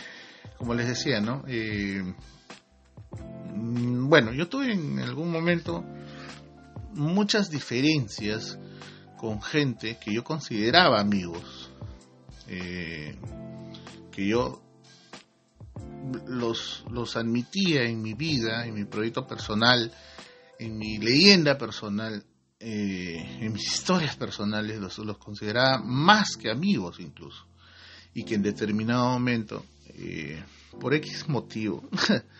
como 0.57 0.75
les 0.75 0.87
decía, 0.87 1.19
¿no? 1.19 1.43
Eh, 1.47 2.03
bueno, 3.11 4.31
yo 4.31 4.47
tuve 4.47 4.71
en 4.71 4.99
algún 4.99 5.31
momento 5.31 5.83
muchas 6.93 7.49
diferencias 7.49 8.59
con 9.17 9.41
gente 9.41 9.97
que 9.97 10.13
yo 10.13 10.23
consideraba 10.23 11.01
amigos, 11.01 11.68
eh, 12.49 13.15
que 14.11 14.27
yo 14.27 14.61
los, 16.27 16.83
los 16.89 17.15
admitía 17.15 17.83
en 17.83 18.01
mi 18.01 18.13
vida, 18.15 18.65
en 18.65 18.73
mi 18.73 18.85
proyecto 18.85 19.27
personal, 19.27 19.91
en 20.57 20.77
mi 20.77 20.97
leyenda 20.97 21.57
personal, 21.57 22.23
eh, 22.59 23.37
en 23.41 23.53
mis 23.53 23.65
historias 23.73 24.15
personales, 24.15 24.79
los, 24.79 24.97
los, 24.97 25.17
consideraba 25.17 25.79
más 25.83 26.35
que 26.37 26.49
amigos 26.49 26.99
incluso, 26.99 27.45
y 28.13 28.23
que 28.23 28.35
en 28.35 28.41
determinado 28.41 29.05
momento, 29.05 29.65
eh, 29.89 30.43
por 30.79 30.95
X 30.95 31.29
motivo, 31.29 31.87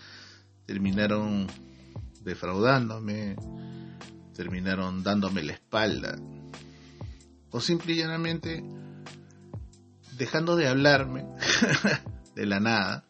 terminaron 0.65 1.48
defraudándome, 2.24 3.36
terminaron 4.36 5.04
dándome 5.04 5.43
la 5.43 5.54
espalda, 5.54 6.17
o 7.52 7.62
simple 7.62 7.93
y 7.93 7.98
llanamente 7.98 8.63
dejando 10.20 10.58
de 10.58 10.68
hablarme 10.68 11.26
de 12.36 12.46
la 12.46 12.60
nada 12.60 13.06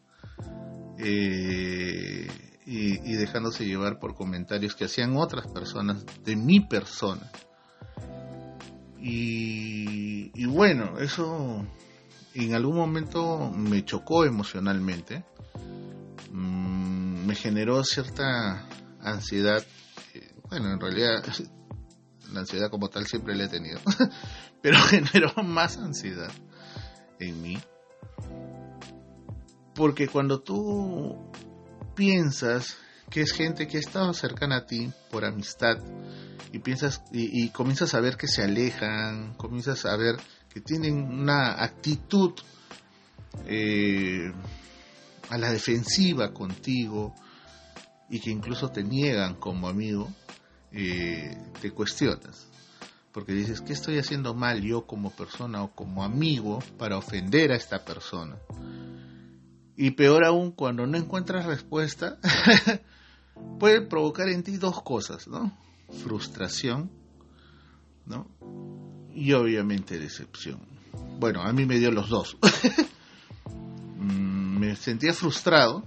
eh, 0.96 2.28
y, 2.64 3.12
dejándose 3.16 3.66
llevar 3.66 3.98
por 3.98 4.14
comentarios 4.14 4.76
que 4.76 4.84
hacían 4.84 5.16
otras 5.16 5.48
personas 5.48 6.04
de 6.24 6.36
mi 6.36 6.60
persona. 6.60 7.28
Y, 9.00 10.30
y 10.40 10.46
bueno, 10.46 11.00
eso 11.00 11.66
en 12.34 12.54
algún 12.54 12.76
momento 12.76 13.50
me 13.50 13.84
chocó 13.84 14.24
emocionalmente, 14.24 15.24
mm, 16.30 17.26
me 17.26 17.34
generó 17.34 17.82
cierta 17.82 18.68
ansiedad, 19.00 19.64
eh, 20.14 20.32
bueno, 20.48 20.72
en 20.72 20.78
realidad 20.80 21.24
la 22.32 22.40
ansiedad 22.40 22.70
como 22.70 22.88
tal 22.88 23.04
siempre 23.06 23.34
la 23.34 23.44
he 23.44 23.48
tenido, 23.48 23.80
pero 24.62 24.78
generó 24.78 25.32
más 25.42 25.76
ansiedad 25.76 26.30
en 27.20 27.42
mí. 27.42 27.58
Porque 29.74 30.08
cuando 30.08 30.40
tú 30.40 31.16
piensas 31.94 32.76
que 33.08 33.22
es 33.22 33.32
gente 33.32 33.66
que 33.66 33.76
ha 33.76 33.80
estado 33.80 34.12
cercana 34.14 34.58
a 34.58 34.66
ti 34.66 34.90
por 35.10 35.24
amistad 35.24 35.76
y 36.52 36.58
piensas 36.60 37.02
y, 37.12 37.48
comienzas 37.50 37.94
a 37.94 38.00
ver 38.00 38.16
que 38.16 38.28
se 38.28 38.42
alejan, 38.42 39.34
comienzas 39.34 39.84
a 39.84 39.96
ver 39.96 40.16
que 40.52 40.60
tienen 40.60 40.96
una 40.96 41.62
actitud 41.62 42.32
eh, 43.46 44.32
a 45.28 45.38
la 45.38 45.52
defensiva 45.52 46.32
contigo 46.32 47.14
y 48.08 48.20
que 48.20 48.30
incluso 48.30 48.70
te 48.70 48.82
niegan 48.82 49.36
como 49.36 49.68
amigo, 49.68 50.10
eh, 50.72 51.36
te 51.60 51.70
cuestionas. 51.70 52.49
Porque 53.12 53.32
dices, 53.32 53.60
¿qué 53.60 53.72
estoy 53.72 53.98
haciendo 53.98 54.34
mal 54.34 54.62
yo 54.62 54.86
como 54.86 55.10
persona 55.10 55.62
o 55.62 55.74
como 55.74 56.04
amigo 56.04 56.60
para 56.78 56.96
ofender 56.96 57.50
a 57.50 57.56
esta 57.56 57.84
persona? 57.84 58.36
Y 59.76 59.92
peor 59.92 60.24
aún, 60.24 60.52
cuando 60.52 60.86
no 60.86 60.96
encuentras 60.96 61.46
respuesta, 61.46 62.18
puede 63.58 63.80
provocar 63.80 64.28
en 64.28 64.42
ti 64.42 64.58
dos 64.58 64.82
cosas, 64.82 65.26
¿no? 65.26 65.56
Frustración, 66.04 66.90
¿no? 68.06 68.28
Y 69.12 69.32
obviamente 69.32 69.98
decepción. 69.98 70.60
Bueno, 71.18 71.42
a 71.42 71.52
mí 71.52 71.66
me 71.66 71.78
dio 71.78 71.90
los 71.90 72.08
dos. 72.08 72.36
Mm, 74.00 74.58
me 74.58 74.76
sentía 74.76 75.12
frustrado, 75.12 75.84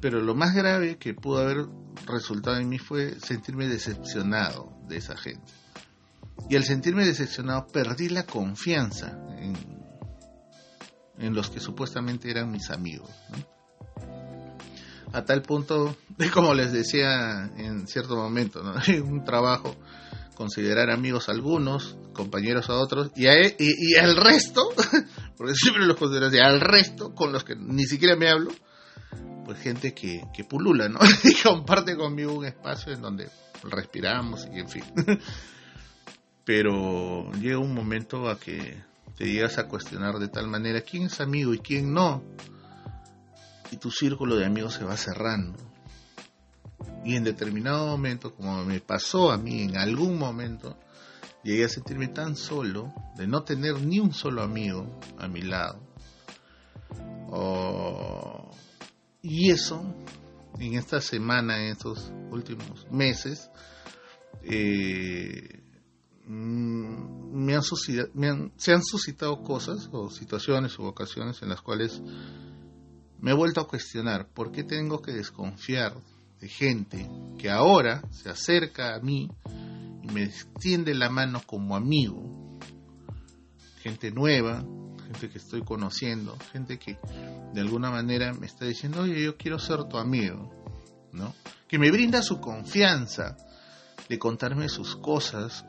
pero 0.00 0.20
lo 0.20 0.34
más 0.34 0.52
grave 0.52 0.98
que 0.98 1.14
pudo 1.14 1.38
haber 1.38 1.68
resultado 2.06 2.56
en 2.56 2.68
mí 2.68 2.78
fue 2.78 3.20
sentirme 3.20 3.68
decepcionado 3.68 4.72
de 4.88 4.96
esa 4.96 5.16
gente. 5.16 5.52
Y 6.48 6.56
al 6.56 6.64
sentirme 6.64 7.04
decepcionado 7.04 7.66
perdí 7.68 8.08
la 8.08 8.24
confianza 8.24 9.18
en, 9.38 11.34
los 11.34 11.50
que 11.50 11.60
supuestamente 11.60 12.30
eran 12.30 12.50
mis 12.50 12.70
amigos. 12.70 13.10
¿no? 13.30 13.52
A 15.12 15.24
tal 15.24 15.42
punto, 15.42 15.96
como 16.34 16.52
les 16.54 16.72
decía 16.72 17.50
en 17.56 17.86
cierto 17.86 18.16
momento, 18.16 18.62
¿no? 18.62 18.74
en 18.86 19.02
un 19.12 19.24
trabajo, 19.24 19.76
considerar 20.34 20.90
amigos 20.90 21.28
a 21.28 21.32
algunos, 21.32 21.96
compañeros 22.12 22.68
a 22.70 22.74
otros, 22.74 23.12
y, 23.14 23.26
a, 23.26 23.34
e, 23.34 23.56
y 23.58 23.94
al 23.96 24.16
resto, 24.16 24.68
porque 25.36 25.54
siempre 25.54 25.86
los 25.86 25.96
considero 25.96 26.26
así, 26.26 26.38
al 26.38 26.60
resto, 26.60 27.14
con 27.14 27.32
los 27.32 27.44
que 27.44 27.54
ni 27.56 27.84
siquiera 27.84 28.16
me 28.16 28.28
hablo, 28.28 28.50
pues 29.44 29.58
gente 29.58 29.94
que, 29.94 30.22
que 30.34 30.44
pulula, 30.44 30.88
¿no? 30.88 30.98
y 31.24 31.34
comparte 31.42 31.96
conmigo 31.96 32.32
un 32.32 32.46
espacio 32.46 32.92
en 32.92 33.02
donde 33.02 33.28
respiramos 33.62 34.46
y 34.52 34.58
en 34.58 34.68
fin. 34.68 34.84
Pero 36.44 37.30
llega 37.32 37.58
un 37.58 37.74
momento 37.74 38.28
a 38.28 38.38
que 38.38 38.82
te 39.16 39.26
llegas 39.26 39.58
a 39.58 39.68
cuestionar 39.68 40.18
de 40.18 40.28
tal 40.28 40.48
manera 40.48 40.80
quién 40.80 41.04
es 41.04 41.20
amigo 41.20 41.54
y 41.54 41.58
quién 41.58 41.92
no. 41.92 42.22
Y 43.70 43.76
tu 43.76 43.90
círculo 43.90 44.36
de 44.36 44.46
amigos 44.46 44.74
se 44.74 44.84
va 44.84 44.96
cerrando. 44.96 45.58
Y 47.04 47.16
en 47.16 47.24
determinado 47.24 47.86
momento, 47.86 48.34
como 48.34 48.64
me 48.64 48.80
pasó 48.80 49.30
a 49.30 49.38
mí 49.38 49.62
en 49.62 49.76
algún 49.76 50.18
momento, 50.18 50.78
llegué 51.42 51.64
a 51.64 51.68
sentirme 51.68 52.08
tan 52.08 52.36
solo 52.36 52.92
de 53.16 53.26
no 53.26 53.42
tener 53.42 53.80
ni 53.80 54.00
un 54.00 54.12
solo 54.12 54.42
amigo 54.42 55.00
a 55.18 55.28
mi 55.28 55.42
lado. 55.42 55.80
y 59.22 59.50
eso, 59.50 59.82
en 60.58 60.74
esta 60.74 61.00
semana, 61.00 61.62
en 61.62 61.72
estos 61.72 62.12
últimos 62.30 62.86
meses, 62.90 63.50
eh, 64.42 65.61
mm, 66.26 67.34
me 67.34 67.54
han, 67.54 68.52
se 68.56 68.72
han 68.72 68.82
suscitado 68.82 69.42
cosas 69.42 69.88
o 69.92 70.10
situaciones 70.10 70.78
o 70.78 70.84
ocasiones 70.84 71.42
en 71.42 71.48
las 71.48 71.60
cuales 71.60 72.00
me 73.20 73.30
he 73.30 73.34
vuelto 73.34 73.60
a 73.60 73.68
cuestionar 73.68 74.28
por 74.28 74.50
qué 74.50 74.64
tengo 74.64 75.00
que 75.00 75.12
desconfiar 75.12 75.94
de 76.40 76.48
gente 76.48 77.08
que 77.38 77.50
ahora 77.50 78.02
se 78.10 78.28
acerca 78.28 78.94
a 78.96 79.00
mí 79.00 79.30
y 80.02 80.08
me 80.08 80.24
extiende 80.24 80.92
la 80.94 81.08
mano 81.08 81.40
como 81.46 81.76
amigo. 81.76 82.58
Gente 83.80 84.10
nueva, 84.10 84.64
gente 85.06 85.30
que 85.30 85.38
estoy 85.38 85.62
conociendo, 85.62 86.36
gente 86.52 86.78
que 86.78 86.98
de 87.54 87.60
alguna 87.60 87.90
manera 87.90 88.32
me 88.32 88.46
está 88.46 88.64
diciendo, 88.64 89.02
oye, 89.02 89.22
yo 89.22 89.36
quiero 89.36 89.58
ser 89.58 89.84
tu 89.84 89.98
amigo, 89.98 90.50
¿no? 91.12 91.32
Que 91.68 91.78
me 91.78 91.92
brinda 91.92 92.22
su 92.22 92.40
confianza 92.40 93.36
de 94.08 94.18
contarme 94.18 94.68
sus 94.68 94.96
cosas, 94.96 95.64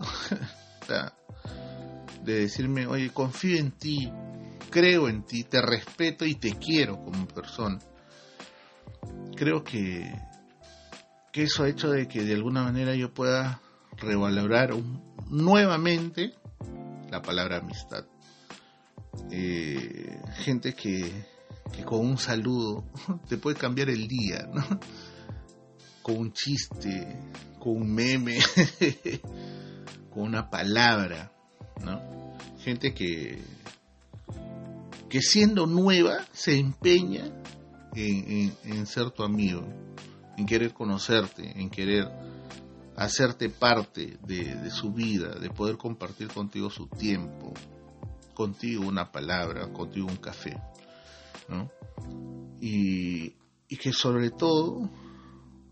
de 2.23 2.33
decirme, 2.33 2.87
oye, 2.87 3.09
confío 3.11 3.57
en 3.57 3.71
ti, 3.71 4.11
creo 4.69 5.07
en 5.09 5.23
ti, 5.23 5.43
te 5.43 5.61
respeto 5.61 6.25
y 6.25 6.35
te 6.35 6.57
quiero 6.57 7.03
como 7.03 7.27
persona. 7.27 7.79
Creo 9.35 9.63
que, 9.63 10.13
que 11.31 11.43
eso 11.43 11.63
ha 11.63 11.69
hecho 11.69 11.89
de 11.89 12.07
que 12.07 12.23
de 12.23 12.33
alguna 12.33 12.63
manera 12.63 12.95
yo 12.95 13.13
pueda 13.13 13.61
revalorar 13.97 14.73
nuevamente 15.29 16.33
la 17.09 17.21
palabra 17.21 17.57
amistad. 17.57 18.05
Eh, 19.29 20.19
gente 20.37 20.73
que, 20.73 21.25
con 21.85 21.99
un 21.99 22.17
saludo 22.17 22.85
te 23.29 23.37
puede 23.37 23.57
cambiar 23.57 23.89
el 23.89 24.07
día, 24.07 24.49
con 26.01 26.17
un 26.17 26.33
chiste, 26.33 27.19
con 27.63 27.77
un 27.77 27.93
meme, 27.93 28.39
con 30.13 30.23
una 30.23 30.49
palabra, 30.49 31.31
¿no? 31.81 32.01
Gente 32.59 32.93
que, 32.93 33.41
que 35.09 35.21
siendo 35.21 35.65
nueva 35.65 36.25
se 36.33 36.59
empeña 36.59 37.23
en, 37.95 38.85
ser 38.85 39.11
tu 39.11 39.23
amigo, 39.23 39.65
en 40.35 40.45
querer 40.45 40.73
conocerte, 40.73 41.57
en 41.57 41.69
querer 41.69 42.11
hacerte 42.97 43.49
parte 43.49 44.17
de, 44.27 44.69
su 44.69 44.91
vida, 44.91 45.39
de 45.39 45.49
poder 45.49 45.77
compartir 45.77 46.27
contigo 46.27 46.69
su 46.69 46.87
tiempo, 46.87 47.53
contigo 48.33 48.85
una 48.85 49.09
palabra, 49.09 49.71
contigo 49.71 50.07
un 50.07 50.17
café, 50.17 50.61
¿no? 51.47 51.71
Y, 52.59 53.37
y 53.69 53.77
que 53.77 53.93
sobre 53.93 54.31
todo 54.31 54.89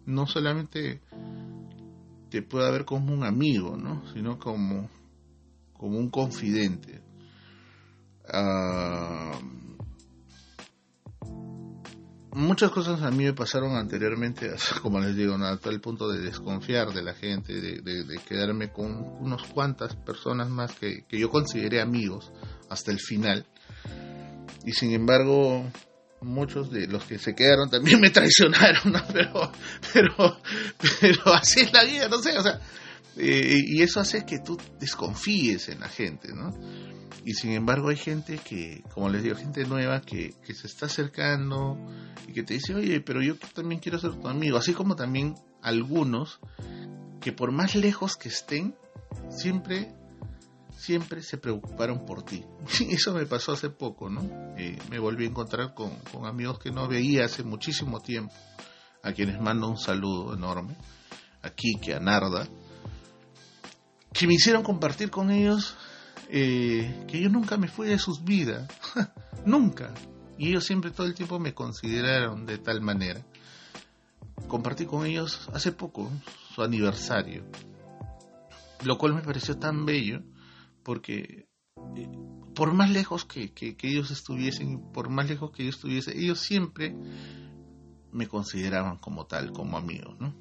no 0.06 0.25
solamente 0.25 1.01
te 2.32 2.41
pueda 2.41 2.72
ver 2.72 2.86
como 2.86 3.13
un 3.13 3.26
amigo, 3.26 3.76
¿no? 3.76 4.04
sino 4.13 4.39
como, 4.39 4.89
como 5.74 6.00
un 6.00 6.10
confidente. 6.10 7.02
Ah, 8.34 9.38
muchas 12.32 12.72
cosas 12.72 13.02
a 13.02 13.12
mí 13.12 13.26
me 13.26 13.34
pasaron 13.34 13.76
anteriormente, 13.76 14.50
como 14.82 15.02
les 15.02 15.13
digo, 15.13 15.36
hasta 15.36 15.70
el 15.70 15.82
punto 15.82 16.10
de 16.10 16.22
desconfiar 16.22 16.94
de 16.94 17.04
la 17.04 17.13
gente, 17.13 17.54
de, 17.60 18.20
quedarme 18.26 18.72
con 18.72 18.96
unas 19.20 19.44
cuantas 19.50 19.98
personas 19.98 20.50
más 20.50 20.74
que, 20.74 21.04
que, 21.10 21.20
yo 21.20 21.30
consideré 21.30 21.82
amigos 21.82 22.32
hasta 22.70 22.91
el 22.91 23.00
final. 23.02 23.46
Y 24.63 24.72
sin 24.72 24.94
embargo, 24.94 25.65
muchos 26.21 26.71
de 26.71 26.88
los 26.88 27.03
que 27.03 27.17
se 27.17 27.36
quedaron 27.36 27.69
también 27.69 27.99
me 27.99 28.10
traicionaron, 28.10 28.93
¿no? 28.93 29.01
Pero, 29.13 29.51
pero, 29.93 30.41
pero 30.99 31.34
así 31.34 31.62
es 31.62 31.73
la 31.73 31.84
vida, 31.84 32.07
no 32.07 32.17
sé, 32.19 32.38
o 32.38 32.43
sea, 32.43 32.60
eh, 33.17 33.57
y 33.65 33.81
eso 33.81 33.99
hace 33.99 34.25
que 34.25 34.39
tú 34.39 34.57
desconfíes 34.79 35.69
en 35.69 35.79
la 35.79 35.89
gente, 35.89 36.29
¿no? 36.34 36.51
Y 37.23 37.34
sin 37.34 37.51
embargo 37.51 37.89
hay 37.89 37.97
gente 37.97 38.39
que, 38.39 38.84
como 38.93 39.10
les 39.10 39.21
digo, 39.23 39.36
gente 39.36 39.65
nueva 39.65 40.01
que, 40.01 40.34
que 40.43 40.53
se 40.53 40.67
está 40.67 40.88
acercando 40.88 41.77
y 42.27 42.34
que 42.34 42.43
te 42.43 42.55
dice, 42.55 42.73
oye, 42.73 43.01
pero 43.01 43.21
yo 43.21 43.36
también 43.53 43.79
quiero 43.79 43.99
ser 43.99 44.15
tu 44.15 44.27
amigo, 44.27 44.57
así 44.57 44.73
como 44.73 44.95
también 44.95 45.36
algunos 45.62 46.39
que 47.19 47.31
por 47.31 47.51
más 47.51 47.75
lejos 47.75 48.15
que 48.15 48.29
estén, 48.29 48.75
siempre 49.29 49.93
siempre 50.82 51.22
se 51.22 51.38
preocuparon 51.38 52.06
por 52.06 52.24
ti. 52.24 52.44
Eso 52.89 53.13
me 53.13 53.26
pasó 53.26 53.52
hace 53.52 53.70
poco, 53.70 54.10
¿no? 54.10 54.22
Eh, 54.58 54.78
me 54.89 55.00
volví 55.00 55.26
a 55.26 55.30
encontrar 55.30 55.74
con, 55.74 55.91
amigos 56.26 56.60
que 56.60 56.72
no 56.72 56.88
veía 56.88 57.26
hace 57.26 57.44
muchísimo 57.44 58.00
tiempo, 58.00 58.34
a 59.04 59.13
quienes 59.13 59.39
mando 59.39 59.70
un 59.70 59.78
saludo 59.78 60.34
enorme, 60.34 60.76
a 61.44 61.50
Kike, 61.50 61.94
a 61.94 62.00
Narda, 62.00 62.48
que 64.12 64.28
me 64.28 64.34
hicieron 64.34 64.63
compartir 64.63 65.10
con 65.10 65.32
ellos 65.32 65.76
eh, 66.30 67.06
que 67.08 67.22
yo 67.22 67.30
nunca 67.30 67.58
me 67.58 67.67
fui 67.67 67.88
de 67.88 68.00
sus 68.00 68.24
vidas, 68.24 68.67
nunca. 69.46 69.94
Y 70.38 70.50
ellos 70.50 70.63
siempre 70.63 70.89
todo 70.89 71.06
el 71.06 71.13
tiempo 71.13 71.39
me 71.39 71.54
consideraron 71.54 72.46
de 72.48 72.58
tal 72.58 72.82
manera. 72.82 73.24
Compartí 74.48 74.86
con 74.88 75.06
ellos 75.06 75.48
hace 75.54 75.72
poco 75.72 76.12
su 76.56 76.63
aniversario, 76.63 77.46
lo 78.84 78.98
cual 78.98 79.13
me 79.13 79.22
pareció 79.22 79.58
tan 79.58 79.86
bello 79.86 80.24
porque 80.84 81.48
eh, 81.96 82.10
por 82.56 82.74
más 82.74 82.89
lejos 82.89 83.26
que, 83.26 83.54
ellos 83.82 84.12
estuviesen, 84.12 84.91
por 84.91 85.10
más 85.10 85.30
lejos 85.30 85.52
que 85.52 85.63
yo 85.63 85.70
estuviese, 85.70 86.17
ellos 86.17 86.39
siempre 86.39 86.96
me 88.12 88.28
consideraban 88.28 88.98
como 88.98 89.26
tal, 89.26 89.52
como 89.52 89.78
amigo, 89.78 90.15
¿no? 90.20 90.36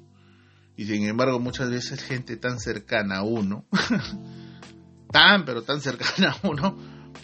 Y 0.75 0.85
sin 0.85 1.07
embargo, 1.07 1.39
muchas 1.39 1.69
veces 1.69 2.03
gente 2.03 2.37
tan 2.37 2.59
cercana 2.59 3.19
a 3.19 3.23
uno, 3.23 3.65
tan 5.11 5.45
pero 5.45 5.63
tan 5.63 5.81
cercana 5.81 6.31
a 6.31 6.47
uno, 6.47 6.77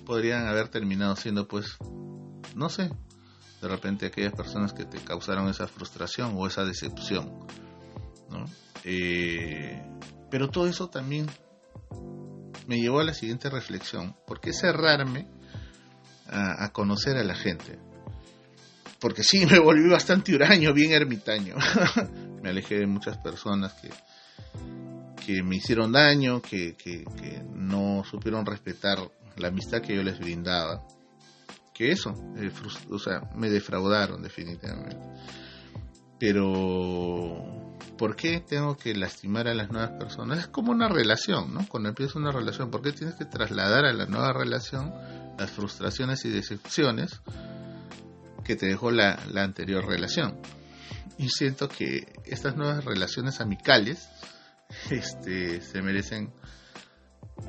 podrían 0.05 0.47
haber 0.47 0.69
terminado 0.69 1.15
siendo, 1.15 1.47
pues, 1.47 1.77
no 2.55 2.69
sé, 2.69 2.89
de 3.61 3.67
repente 3.67 4.05
aquellas 4.05 4.33
personas 4.33 4.73
que 4.73 4.85
te 4.85 4.99
causaron 4.99 5.49
esa 5.49 5.67
frustración 5.67 6.33
o 6.35 6.47
esa 6.47 6.63
decepción, 6.63 7.45
¿no? 8.29 8.45
Eh, 8.83 9.83
pero 10.29 10.49
todo 10.49 10.67
eso 10.67 10.89
también 10.89 11.27
me 12.67 12.77
llevó 12.77 12.99
a 12.99 13.05
la 13.05 13.13
siguiente 13.13 13.49
reflexión. 13.49 14.15
¿Por 14.27 14.39
qué 14.39 14.53
cerrarme 14.53 15.27
a, 16.27 16.69
conocer 16.71 17.17
a 17.17 17.23
la 17.23 17.35
gente? 17.35 17.79
Porque 18.99 19.23
sí, 19.23 19.45
me 19.49 19.59
volví 19.59 19.89
bastante 19.89 20.35
huraño, 20.35 20.73
bien 20.73 20.91
ermitaño. 20.91 21.55
me 22.43 22.49
alejé 22.49 22.79
de 22.79 22.87
muchas 22.87 23.17
personas 23.17 23.73
que, 23.73 23.89
que 25.25 25.41
me 25.43 25.55
hicieron 25.55 25.91
daño, 25.91 26.41
que, 26.41 26.75
que, 26.75 27.05
no 27.53 28.03
supieron 28.09 28.45
respetar 28.45 28.99
la 29.37 29.47
amistad 29.47 29.81
que 29.81 29.95
yo 29.95 30.03
les 30.03 30.19
brindaba. 30.19 30.85
Que 31.73 31.91
eso, 31.91 32.13
o 32.89 32.99
sea, 32.99 33.21
me 33.35 33.49
defraudaron 33.49 34.21
definitivamente. 34.21 34.97
Pero 36.19 37.66
¿por 37.97 38.15
qué 38.15 38.39
tengo 38.39 38.77
que 38.77 38.93
lastimar 38.95 39.47
a 39.47 39.53
las 39.53 39.71
nuevas 39.71 39.91
personas? 39.91 40.39
Es 40.39 40.47
como 40.47 40.71
una 40.71 40.87
relación, 40.87 41.53
¿no? 41.53 41.67
Cuando 41.67 41.89
empieza 41.89 42.19
una 42.19 42.31
relación, 42.31 42.69
¿por 42.69 42.81
qué 42.81 42.91
tienes 42.91 43.15
que 43.15 43.25
trasladar 43.25 43.85
a 43.85 43.93
la 43.93 44.05
nueva 44.05 44.33
relación 44.33 44.93
las 45.37 45.51
frustraciones 45.51 46.23
y 46.25 46.29
decepciones 46.29 47.21
que 48.43 48.55
te 48.55 48.67
dejó 48.67 48.91
la, 48.91 49.19
anterior 49.35 49.85
relación? 49.85 50.39
Y 51.17 51.29
siento 51.29 51.67
que 51.67 52.13
estas 52.25 52.55
nuevas 52.55 52.85
relaciones 52.85 53.41
amicales 53.41 54.07
este, 54.91 55.61
se 55.61 55.81
merecen 55.81 56.31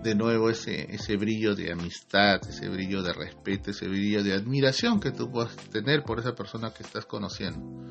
de 0.02 0.14
nuevo 0.14 0.50
ese, 0.50 0.94
ese 0.94 1.16
brillo 1.16 1.54
de 1.54 1.72
amistad, 1.72 2.40
ese 2.48 2.68
brillo 2.68 3.02
de 3.02 3.12
respeto, 3.12 3.70
ese 3.70 3.88
brillo 3.88 4.22
de 4.22 4.34
admiración 4.34 5.00
que 5.00 5.10
tú 5.10 5.30
puedas 5.30 5.56
tener 5.56 6.02
por 6.04 6.20
esa 6.20 6.34
persona 6.34 6.72
que 6.72 6.82
estás 6.82 7.06
conociendo 7.06 7.88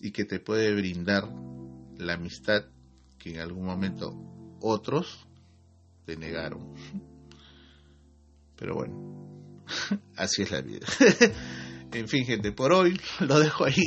y 0.00 0.12
que 0.12 0.24
te 0.24 0.40
puede 0.40 0.72
brindar 0.74 1.28
la 1.98 2.14
amistad 2.14 2.64
que 3.18 3.30
en 3.30 3.40
algún 3.40 3.66
momento 3.66 4.12
otros 4.60 5.26
te 6.04 6.16
negaron. 6.16 6.74
Pero 8.56 8.74
bueno, 8.74 9.62
así 10.16 10.42
es 10.42 10.50
la 10.50 10.62
vida. 10.62 10.86
en 11.92 12.08
fin, 12.08 12.24
gente, 12.24 12.52
por 12.52 12.72
hoy 12.72 12.98
lo 13.20 13.38
dejo 13.38 13.64
ahí. 13.64 13.84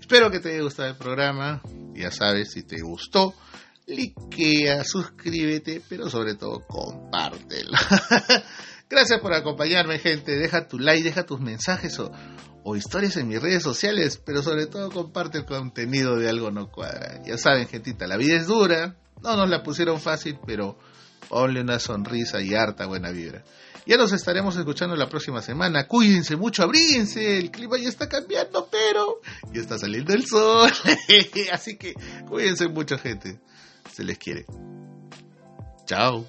Espero 0.00 0.30
que 0.30 0.40
te 0.40 0.52
haya 0.52 0.62
gustado 0.62 0.88
el 0.88 0.96
programa. 0.96 1.62
Ya 1.94 2.10
sabes, 2.10 2.52
si 2.52 2.62
te 2.62 2.80
gustó, 2.80 3.34
likea, 3.86 4.84
suscríbete, 4.84 5.82
pero 5.88 6.08
sobre 6.10 6.34
todo 6.34 6.60
compártelo. 6.66 7.76
Gracias 8.88 9.20
por 9.20 9.32
acompañarme, 9.32 9.98
gente. 9.98 10.36
Deja 10.36 10.68
tu 10.68 10.78
like, 10.78 11.02
deja 11.02 11.24
tus 11.24 11.40
mensajes 11.40 11.98
o 12.68 12.74
historias 12.74 13.16
en 13.16 13.28
mis 13.28 13.40
redes 13.40 13.62
sociales, 13.62 14.20
pero 14.24 14.42
sobre 14.42 14.66
todo 14.66 14.90
comparte 14.90 15.38
el 15.38 15.44
contenido 15.44 16.16
de 16.16 16.28
Algo 16.28 16.50
No 16.50 16.68
Cuadra. 16.68 17.22
Ya 17.24 17.38
saben, 17.38 17.68
gentita, 17.68 18.08
la 18.08 18.16
vida 18.16 18.34
es 18.34 18.48
dura, 18.48 18.96
no 19.22 19.36
nos 19.36 19.48
la 19.48 19.62
pusieron 19.62 20.00
fácil, 20.00 20.36
pero 20.44 20.76
ponle 21.28 21.60
una 21.60 21.78
sonrisa 21.78 22.42
y 22.42 22.56
harta 22.56 22.86
buena 22.86 23.12
vibra. 23.12 23.44
Ya 23.86 23.96
nos 23.96 24.12
estaremos 24.12 24.56
escuchando 24.56 24.96
la 24.96 25.08
próxima 25.08 25.42
semana. 25.42 25.86
Cuídense 25.86 26.34
mucho, 26.34 26.64
abríguense. 26.64 27.38
El 27.38 27.52
clima 27.52 27.78
ya 27.78 27.88
está 27.88 28.08
cambiando, 28.08 28.68
pero 28.68 29.20
ya 29.52 29.60
está 29.60 29.78
saliendo 29.78 30.12
el 30.12 30.26
sol. 30.26 30.72
Así 31.52 31.76
que 31.76 31.94
cuídense 32.28 32.66
mucho, 32.66 32.98
gente. 32.98 33.38
Se 33.92 34.02
les 34.02 34.18
quiere. 34.18 34.44
Chao. 35.86 36.26